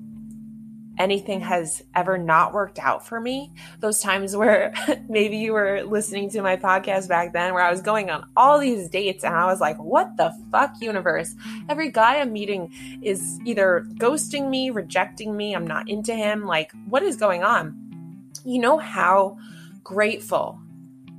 anything 0.98 1.42
has 1.42 1.84
ever 1.96 2.18
not 2.18 2.54
worked 2.54 2.80
out 2.80 3.06
for 3.06 3.20
me, 3.20 3.52
those 3.80 4.00
times 4.00 4.36
where 4.36 4.74
maybe 5.10 5.38
you 5.38 5.54
were 5.54 5.84
listening 5.84 6.30
to 6.32 6.42
my 6.42 6.56
podcast 6.56 7.08
back 7.08 7.34
then, 7.34 7.54
where 7.54 7.64
I 7.64 7.72
was 7.72 7.82
going 7.82 8.10
on 8.10 8.28
all 8.36 8.60
these 8.60 8.90
dates 8.90 9.24
and 9.24 9.36
I 9.36 9.46
was 9.46 9.60
like, 9.60 9.78
what 9.78 10.18
the 10.18 10.34
fuck, 10.52 10.74
universe? 10.82 11.34
Mm-hmm. 11.34 11.72
Every 11.72 11.92
guy 11.92 12.20
I'm 12.20 12.34
meeting 12.34 12.72
is 13.02 13.40
either 13.46 13.86
ghosting 13.96 14.50
me, 14.50 14.70
rejecting 14.70 15.36
me, 15.36 15.56
I'm 15.56 15.68
not 15.68 15.90
into 15.90 16.16
him. 16.16 16.46
Like, 16.46 16.72
what 16.88 17.04
is 17.04 17.16
going 17.16 17.44
on? 17.44 18.32
You 18.44 18.60
know 18.60 18.78
how 18.78 19.38
grateful 19.84 20.60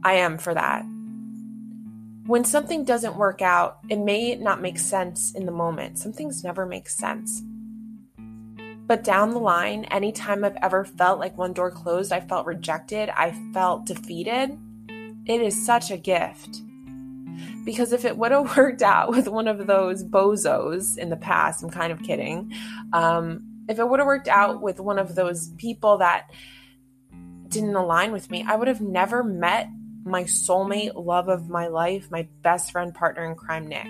I 0.03 0.15
am 0.15 0.39
for 0.39 0.55
that. 0.55 0.85
When 2.27 2.45
something 2.45 2.85
doesn't 2.85 3.17
work 3.17 3.41
out, 3.41 3.79
it 3.89 3.99
may 3.99 4.35
not 4.35 4.61
make 4.61 4.79
sense 4.79 5.33
in 5.33 5.47
the 5.47 5.53
moment. 5.53 5.99
Some 5.99 6.13
things 6.13 6.43
never 6.43 6.67
make 6.67 6.89
sense. 6.89 7.43
But 8.87 9.03
down 9.03 9.31
the 9.31 9.41
line, 9.41 9.85
anytime 9.87 10.45
I've 10.45 10.57
ever 10.63 10.85
felt 10.85 11.19
like 11.19 11.37
one 11.37 11.53
door 11.53 11.71
closed, 11.71 12.13
I 12.13 12.21
felt 12.21 12.47
rejected, 12.47 13.11
I 13.11 13.33
felt 13.53 13.85
defeated, 13.85 14.57
it 15.27 15.41
is 15.41 15.67
such 15.67 15.91
a 15.91 15.97
gift 15.97 16.63
Because 17.65 17.93
if 17.93 18.05
it 18.05 18.17
would 18.17 18.31
have 18.31 18.57
worked 18.57 18.83
out 18.83 19.11
with 19.11 19.29
one 19.29 19.49
of 19.49 19.67
those 19.67 20.05
bozos 20.05 20.97
in 20.97 21.11
the 21.11 21.17
past, 21.17 21.63
I'm 21.63 21.71
kind 21.71 21.93
of 21.93 22.03
kidding. 22.03 22.53
Um, 22.93 23.43
if 23.69 23.79
it 23.81 23.89
would 23.89 23.99
have 23.99 24.07
worked 24.07 24.29
out 24.29 24.63
with 24.63 24.79
one 24.79 24.99
of 24.99 25.17
those 25.17 25.49
people 25.59 25.99
that 25.99 26.31
didn't 27.49 27.75
align 27.75 28.13
with 28.13 28.31
me, 28.31 28.45
I 28.47 28.55
would 28.55 28.69
have 28.69 28.81
never 28.81 29.25
met 29.25 29.69
my 30.05 30.23
soulmate, 30.23 30.93
love 30.95 31.29
of 31.29 31.49
my 31.49 31.67
life, 31.67 32.09
my 32.11 32.29
best 32.43 32.71
friend, 32.71 32.95
partner 32.95 33.25
in 33.25 33.35
crime, 33.35 33.67
Nick. 33.67 33.89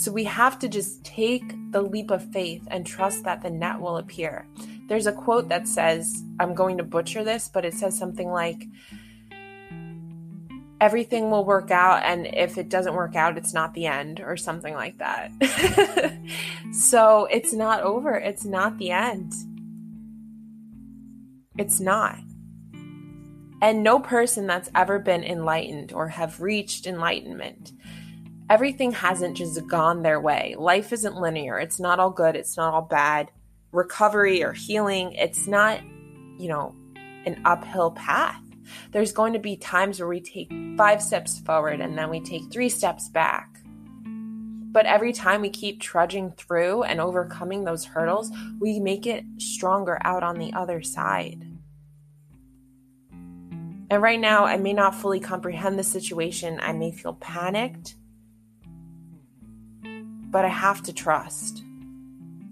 So 0.00 0.10
we 0.10 0.24
have 0.24 0.58
to 0.60 0.68
just 0.68 1.04
take 1.04 1.52
the 1.72 1.82
leap 1.82 2.10
of 2.10 2.24
faith 2.32 2.66
and 2.70 2.86
trust 2.86 3.24
that 3.24 3.42
the 3.42 3.50
net 3.50 3.78
will 3.78 3.98
appear. 3.98 4.46
There's 4.88 5.06
a 5.06 5.12
quote 5.12 5.50
that 5.50 5.68
says, 5.68 6.24
I'm 6.40 6.54
going 6.54 6.78
to 6.78 6.82
butcher 6.82 7.22
this, 7.22 7.50
but 7.52 7.66
it 7.66 7.74
says 7.74 7.98
something 7.98 8.30
like, 8.30 8.64
everything 10.80 11.30
will 11.30 11.44
work 11.44 11.70
out 11.70 12.02
and 12.02 12.26
if 12.26 12.56
it 12.56 12.70
doesn't 12.70 12.94
work 12.94 13.14
out 13.14 13.36
it's 13.36 13.52
not 13.52 13.74
the 13.74 13.84
end 13.84 14.20
or 14.20 14.38
something 14.38 14.72
like 14.72 14.96
that. 14.96 15.30
So 16.72 17.26
it's 17.26 17.52
not 17.52 17.82
over. 17.82 18.14
It's 18.14 18.46
not 18.46 18.78
the 18.78 18.92
end. 18.92 19.34
It's 21.58 21.78
not. 21.78 22.16
And 23.60 23.82
no 23.82 24.00
person 24.00 24.46
that's 24.46 24.70
ever 24.74 24.98
been 24.98 25.24
enlightened 25.24 25.92
or 25.92 26.08
have 26.08 26.40
reached 26.40 26.86
enlightenment 26.86 27.72
everything 28.50 28.92
hasn't 28.92 29.36
just 29.36 29.66
gone 29.66 30.02
their 30.02 30.20
way 30.20 30.54
life 30.58 30.92
isn't 30.92 31.16
linear 31.16 31.58
it's 31.58 31.80
not 31.80 31.98
all 31.98 32.10
good 32.10 32.36
it's 32.36 32.56
not 32.56 32.74
all 32.74 32.82
bad 32.82 33.30
recovery 33.72 34.42
or 34.42 34.52
healing 34.52 35.12
it's 35.12 35.46
not 35.46 35.80
you 36.38 36.48
know 36.48 36.74
an 37.24 37.40
uphill 37.44 37.92
path 37.92 38.42
there's 38.92 39.12
going 39.12 39.32
to 39.32 39.38
be 39.38 39.56
times 39.56 40.00
where 40.00 40.08
we 40.08 40.20
take 40.20 40.52
five 40.76 41.02
steps 41.02 41.40
forward 41.40 41.80
and 41.80 41.96
then 41.96 42.10
we 42.10 42.20
take 42.20 42.50
three 42.50 42.68
steps 42.68 43.08
back. 43.08 43.48
But 44.72 44.86
every 44.86 45.12
time 45.12 45.40
we 45.40 45.50
keep 45.50 45.80
trudging 45.80 46.30
through 46.32 46.84
and 46.84 47.00
overcoming 47.00 47.64
those 47.64 47.84
hurdles, 47.84 48.30
we 48.60 48.78
make 48.78 49.06
it 49.06 49.24
stronger 49.38 49.98
out 50.02 50.22
on 50.22 50.38
the 50.38 50.52
other 50.52 50.80
side. 50.82 51.44
And 53.92 54.00
right 54.00 54.20
now, 54.20 54.44
I 54.44 54.56
may 54.56 54.72
not 54.72 54.94
fully 54.94 55.18
comprehend 55.18 55.76
the 55.76 55.82
situation. 55.82 56.60
I 56.62 56.72
may 56.72 56.92
feel 56.92 57.14
panicked, 57.14 57.96
but 60.30 60.44
I 60.44 60.48
have 60.48 60.82
to 60.84 60.92
trust. 60.92 61.64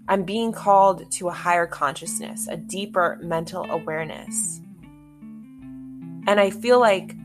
I'm 0.07 0.23
being 0.23 0.51
called 0.51 1.09
to 1.13 1.29
a 1.29 1.33
higher 1.33 1.67
consciousness, 1.67 2.47
a 2.47 2.57
deeper 2.57 3.17
mental 3.21 3.63
awareness. 3.69 4.59
And 6.27 6.39
I 6.39 6.49
feel 6.49 6.79
like 6.79 7.15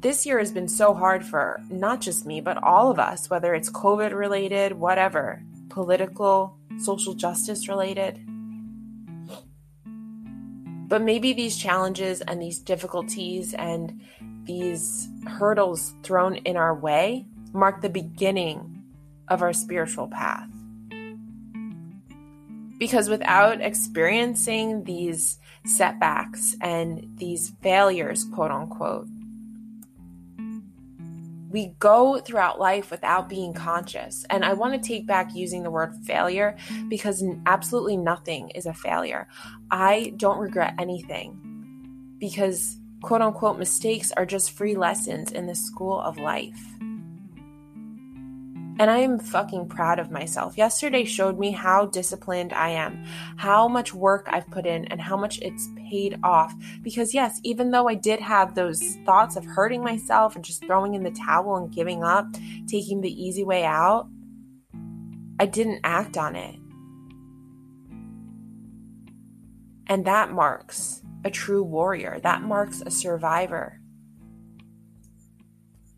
this 0.00 0.26
year 0.26 0.38
has 0.38 0.52
been 0.52 0.68
so 0.68 0.94
hard 0.94 1.24
for 1.24 1.60
not 1.70 2.00
just 2.00 2.26
me, 2.26 2.40
but 2.40 2.62
all 2.62 2.90
of 2.90 2.98
us, 2.98 3.30
whether 3.30 3.54
it's 3.54 3.70
COVID 3.70 4.12
related, 4.12 4.72
whatever, 4.72 5.42
political, 5.68 6.56
social 6.78 7.14
justice 7.14 7.68
related. 7.68 8.20
But 10.88 11.02
maybe 11.02 11.32
these 11.32 11.56
challenges 11.56 12.20
and 12.22 12.42
these 12.42 12.58
difficulties 12.58 13.54
and 13.54 14.00
these 14.44 15.08
hurdles 15.26 15.94
thrown 16.02 16.36
in 16.36 16.56
our 16.56 16.74
way 16.74 17.26
mark 17.52 17.82
the 17.82 17.88
beginning 17.88 18.79
of 19.30 19.42
our 19.42 19.52
spiritual 19.52 20.08
path. 20.08 20.48
Because 22.78 23.08
without 23.08 23.60
experiencing 23.60 24.84
these 24.84 25.38
setbacks 25.64 26.56
and 26.60 27.06
these 27.16 27.52
failures, 27.62 28.24
quote 28.24 28.50
unquote, 28.50 29.06
we 31.50 31.74
go 31.80 32.18
throughout 32.18 32.60
life 32.60 32.90
without 32.90 33.28
being 33.28 33.52
conscious. 33.52 34.24
And 34.30 34.44
I 34.44 34.52
want 34.52 34.80
to 34.80 34.88
take 34.88 35.06
back 35.06 35.34
using 35.34 35.62
the 35.62 35.70
word 35.70 35.92
failure 36.04 36.56
because 36.88 37.24
absolutely 37.44 37.96
nothing 37.96 38.50
is 38.50 38.66
a 38.66 38.72
failure. 38.72 39.28
I 39.70 40.12
don't 40.16 40.38
regret 40.38 40.74
anything 40.78 42.16
because, 42.18 42.78
quote 43.02 43.20
unquote, 43.20 43.58
mistakes 43.58 44.12
are 44.12 44.26
just 44.26 44.52
free 44.52 44.76
lessons 44.76 45.32
in 45.32 45.46
the 45.46 45.56
school 45.56 46.00
of 46.00 46.18
life. 46.18 46.60
And 48.80 48.90
I 48.90 49.00
am 49.00 49.18
fucking 49.18 49.68
proud 49.68 49.98
of 49.98 50.10
myself. 50.10 50.56
Yesterday 50.56 51.04
showed 51.04 51.38
me 51.38 51.50
how 51.50 51.84
disciplined 51.84 52.54
I 52.54 52.70
am, 52.70 53.04
how 53.36 53.68
much 53.68 53.92
work 53.92 54.26
I've 54.30 54.50
put 54.50 54.64
in, 54.64 54.86
and 54.86 54.98
how 54.98 55.18
much 55.18 55.38
it's 55.42 55.68
paid 55.76 56.18
off. 56.22 56.54
Because, 56.82 57.12
yes, 57.12 57.38
even 57.44 57.72
though 57.72 57.90
I 57.90 57.94
did 57.94 58.20
have 58.20 58.54
those 58.54 58.96
thoughts 59.04 59.36
of 59.36 59.44
hurting 59.44 59.84
myself 59.84 60.34
and 60.34 60.42
just 60.42 60.64
throwing 60.64 60.94
in 60.94 61.02
the 61.02 61.10
towel 61.10 61.56
and 61.56 61.70
giving 61.70 62.02
up, 62.02 62.26
taking 62.68 63.02
the 63.02 63.12
easy 63.12 63.44
way 63.44 63.66
out, 63.66 64.08
I 65.38 65.44
didn't 65.44 65.80
act 65.84 66.16
on 66.16 66.34
it. 66.34 66.56
And 69.88 70.06
that 70.06 70.32
marks 70.32 71.02
a 71.22 71.30
true 71.30 71.62
warrior, 71.62 72.18
that 72.22 72.40
marks 72.40 72.82
a 72.86 72.90
survivor 72.90 73.79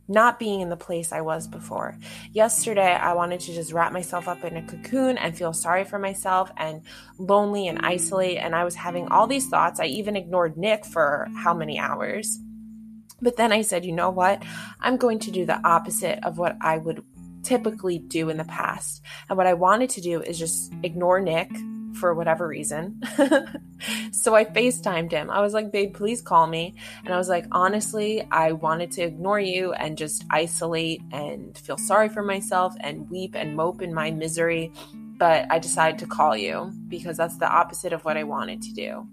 not 0.08 0.38
being 0.38 0.60
in 0.60 0.68
the 0.68 0.76
place 0.76 1.12
I 1.12 1.20
was 1.20 1.46
before. 1.46 1.96
Yesterday, 2.32 2.92
I 2.92 3.14
wanted 3.14 3.40
to 3.40 3.54
just 3.54 3.72
wrap 3.72 3.92
myself 3.92 4.28
up 4.28 4.44
in 4.44 4.56
a 4.56 4.62
cocoon 4.62 5.16
and 5.18 5.36
feel 5.36 5.52
sorry 5.52 5.84
for 5.84 5.98
myself 5.98 6.50
and 6.56 6.82
lonely 7.18 7.68
and 7.68 7.80
isolate. 7.82 8.38
And 8.38 8.54
I 8.54 8.64
was 8.64 8.74
having 8.74 9.08
all 9.08 9.26
these 9.26 9.48
thoughts. 9.48 9.80
I 9.80 9.86
even 9.86 10.16
ignored 10.16 10.56
Nick 10.56 10.84
for 10.84 11.28
how 11.36 11.54
many 11.54 11.78
hours. 11.78 12.38
But 13.20 13.36
then 13.36 13.52
I 13.52 13.62
said, 13.62 13.84
you 13.84 13.92
know 13.92 14.10
what? 14.10 14.42
I'm 14.80 14.96
going 14.96 15.20
to 15.20 15.30
do 15.30 15.46
the 15.46 15.64
opposite 15.66 16.18
of 16.24 16.38
what 16.38 16.56
I 16.60 16.78
would 16.78 17.04
typically 17.44 17.98
do 17.98 18.28
in 18.28 18.36
the 18.36 18.44
past. 18.44 19.02
And 19.28 19.36
what 19.36 19.46
I 19.46 19.54
wanted 19.54 19.90
to 19.90 20.00
do 20.00 20.20
is 20.20 20.38
just 20.38 20.72
ignore 20.82 21.20
Nick 21.20 21.50
for 21.94 22.14
whatever 22.14 22.46
reason. 22.46 23.00
so 24.12 24.34
I 24.34 24.44
FaceTimed 24.44 25.12
him. 25.12 25.30
I 25.30 25.40
was 25.40 25.52
like, 25.52 25.70
babe, 25.70 25.94
please 25.94 26.20
call 26.20 26.46
me. 26.46 26.74
And 27.04 27.14
I 27.14 27.18
was 27.18 27.28
like, 27.28 27.46
honestly, 27.52 28.26
I 28.30 28.52
wanted 28.52 28.92
to 28.92 29.02
ignore 29.02 29.40
you 29.40 29.72
and 29.72 29.96
just 29.98 30.24
isolate 30.30 31.02
and 31.12 31.56
feel 31.56 31.78
sorry 31.78 32.08
for 32.08 32.22
myself 32.22 32.74
and 32.80 33.08
weep 33.10 33.34
and 33.34 33.56
mope 33.56 33.82
in 33.82 33.94
my 33.94 34.10
misery. 34.10 34.72
But 35.18 35.46
I 35.50 35.58
decided 35.58 35.98
to 36.00 36.06
call 36.06 36.36
you 36.36 36.72
because 36.88 37.16
that's 37.16 37.38
the 37.38 37.48
opposite 37.48 37.92
of 37.92 38.04
what 38.04 38.16
I 38.16 38.24
wanted 38.24 38.62
to 38.62 38.72
do. 38.72 39.06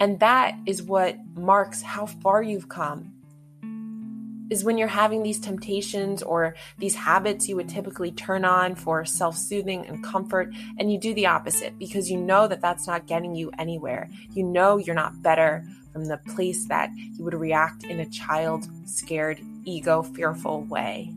And 0.00 0.20
that 0.20 0.58
is 0.66 0.82
what 0.82 1.16
marks 1.34 1.80
how 1.80 2.06
far 2.06 2.42
you've 2.42 2.68
come 2.68 3.13
is 4.50 4.64
when 4.64 4.78
you're 4.78 4.88
having 4.88 5.22
these 5.22 5.40
temptations 5.40 6.22
or 6.22 6.54
these 6.78 6.94
habits 6.94 7.48
you 7.48 7.56
would 7.56 7.68
typically 7.68 8.12
turn 8.12 8.44
on 8.44 8.74
for 8.74 9.04
self 9.04 9.36
soothing 9.36 9.86
and 9.86 10.04
comfort, 10.04 10.52
and 10.78 10.92
you 10.92 10.98
do 10.98 11.14
the 11.14 11.26
opposite 11.26 11.78
because 11.78 12.10
you 12.10 12.18
know 12.18 12.46
that 12.48 12.60
that's 12.60 12.86
not 12.86 13.06
getting 13.06 13.34
you 13.34 13.50
anywhere. 13.58 14.08
You 14.30 14.44
know 14.44 14.76
you're 14.76 14.94
not 14.94 15.22
better 15.22 15.64
from 15.92 16.06
the 16.06 16.18
place 16.34 16.66
that 16.66 16.90
you 16.96 17.24
would 17.24 17.34
react 17.34 17.84
in 17.84 18.00
a 18.00 18.10
child 18.10 18.66
scared, 18.84 19.40
ego 19.64 20.02
fearful 20.02 20.64
way. 20.64 21.12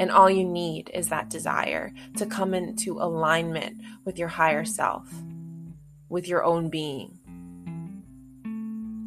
And 0.00 0.10
all 0.10 0.28
you 0.28 0.44
need 0.44 0.90
is 0.92 1.08
that 1.08 1.30
desire 1.30 1.92
to 2.16 2.26
come 2.26 2.52
into 2.52 2.98
alignment 3.00 3.80
with 4.04 4.18
your 4.18 4.28
higher 4.28 4.64
self, 4.64 5.08
with 6.08 6.26
your 6.26 6.42
own 6.42 6.68
being 6.68 7.20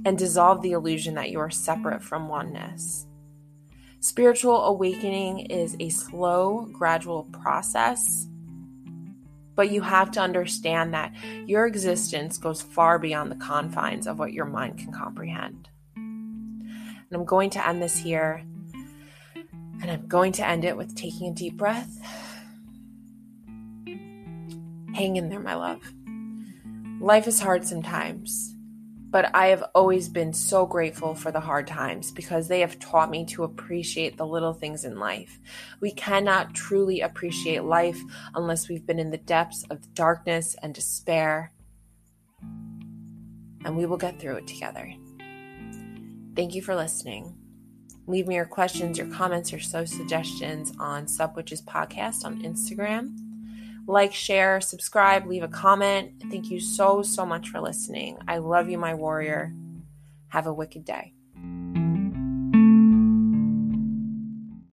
and 0.07 0.17
dissolve 0.17 0.61
the 0.61 0.71
illusion 0.71 1.15
that 1.15 1.31
you 1.31 1.37
are 1.37 1.49
separate 1.49 2.01
from 2.01 2.29
oneness. 2.29 3.05
Spiritual 3.99 4.63
awakening 4.63 5.39
is 5.47 5.75
a 5.81 5.89
slow, 5.89 6.65
gradual 6.71 7.23
process, 7.25 8.25
but 9.53 9.69
you 9.69 9.81
have 9.81 10.09
to 10.11 10.21
understand 10.21 10.93
that 10.93 11.13
your 11.45 11.65
existence 11.65 12.37
goes 12.37 12.61
far 12.61 12.97
beyond 12.97 13.29
the 13.29 13.35
confines 13.35 14.07
of 14.07 14.17
what 14.17 14.31
your 14.31 14.45
mind 14.45 14.77
can 14.77 14.93
comprehend. 14.93 15.67
And 15.97 17.11
I'm 17.11 17.25
going 17.25 17.49
to 17.49 17.67
end 17.67 17.81
this 17.81 17.97
here, 17.97 18.45
and 19.35 19.91
I'm 19.91 20.07
going 20.07 20.31
to 20.33 20.47
end 20.47 20.63
it 20.63 20.77
with 20.77 20.95
taking 20.95 21.27
a 21.27 21.33
deep 21.33 21.57
breath. 21.57 21.99
Hang 24.95 25.17
in 25.17 25.27
there, 25.27 25.41
my 25.41 25.55
love. 25.55 25.81
Life 27.01 27.27
is 27.27 27.41
hard 27.41 27.67
sometimes. 27.67 28.53
But 29.09 29.33
I 29.33 29.47
have 29.47 29.63
always 29.73 30.09
been 30.09 30.33
so 30.33 30.65
grateful 30.65 31.15
for 31.15 31.31
the 31.31 31.39
hard 31.39 31.65
times 31.67 32.11
because 32.11 32.47
they 32.47 32.59
have 32.59 32.79
taught 32.79 33.09
me 33.09 33.25
to 33.27 33.43
appreciate 33.43 34.17
the 34.17 34.25
little 34.25 34.53
things 34.53 34.83
in 34.83 34.99
life. 34.99 35.39
We 35.79 35.91
cannot 35.91 36.53
truly 36.53 37.01
appreciate 37.01 37.63
life 37.63 37.99
unless 38.35 38.67
we've 38.67 38.85
been 38.85 38.99
in 38.99 39.11
the 39.11 39.17
depths 39.17 39.63
of 39.69 39.93
darkness 39.93 40.55
and 40.61 40.73
despair. 40.73 41.53
And 43.63 43.77
we 43.77 43.85
will 43.85 43.97
get 43.97 44.19
through 44.19 44.37
it 44.37 44.47
together. 44.47 44.93
Thank 46.35 46.53
you 46.53 46.61
for 46.61 46.75
listening. 46.75 47.35
Leave 48.07 48.27
me 48.27 48.35
your 48.35 48.45
questions, 48.45 48.97
your 48.97 49.07
comments, 49.07 49.51
your 49.51 49.59
so 49.59 49.83
suggestions 49.83 50.71
on 50.79 51.07
Sup 51.07 51.35
Witches 51.35 51.61
Podcast 51.61 52.23
on 52.23 52.41
Instagram 52.41 53.26
like, 53.87 54.13
share, 54.13 54.61
subscribe, 54.61 55.25
leave 55.25 55.43
a 55.43 55.47
comment. 55.47 56.23
Thank 56.29 56.51
you 56.51 56.59
so, 56.59 57.01
so 57.01 57.25
much 57.25 57.49
for 57.49 57.61
listening. 57.61 58.17
I 58.27 58.37
love 58.37 58.69
you, 58.69 58.77
my 58.77 58.93
warrior. 58.93 59.53
Have 60.29 60.45
a 60.45 60.53
wicked 60.53 60.85
day. 60.85 61.16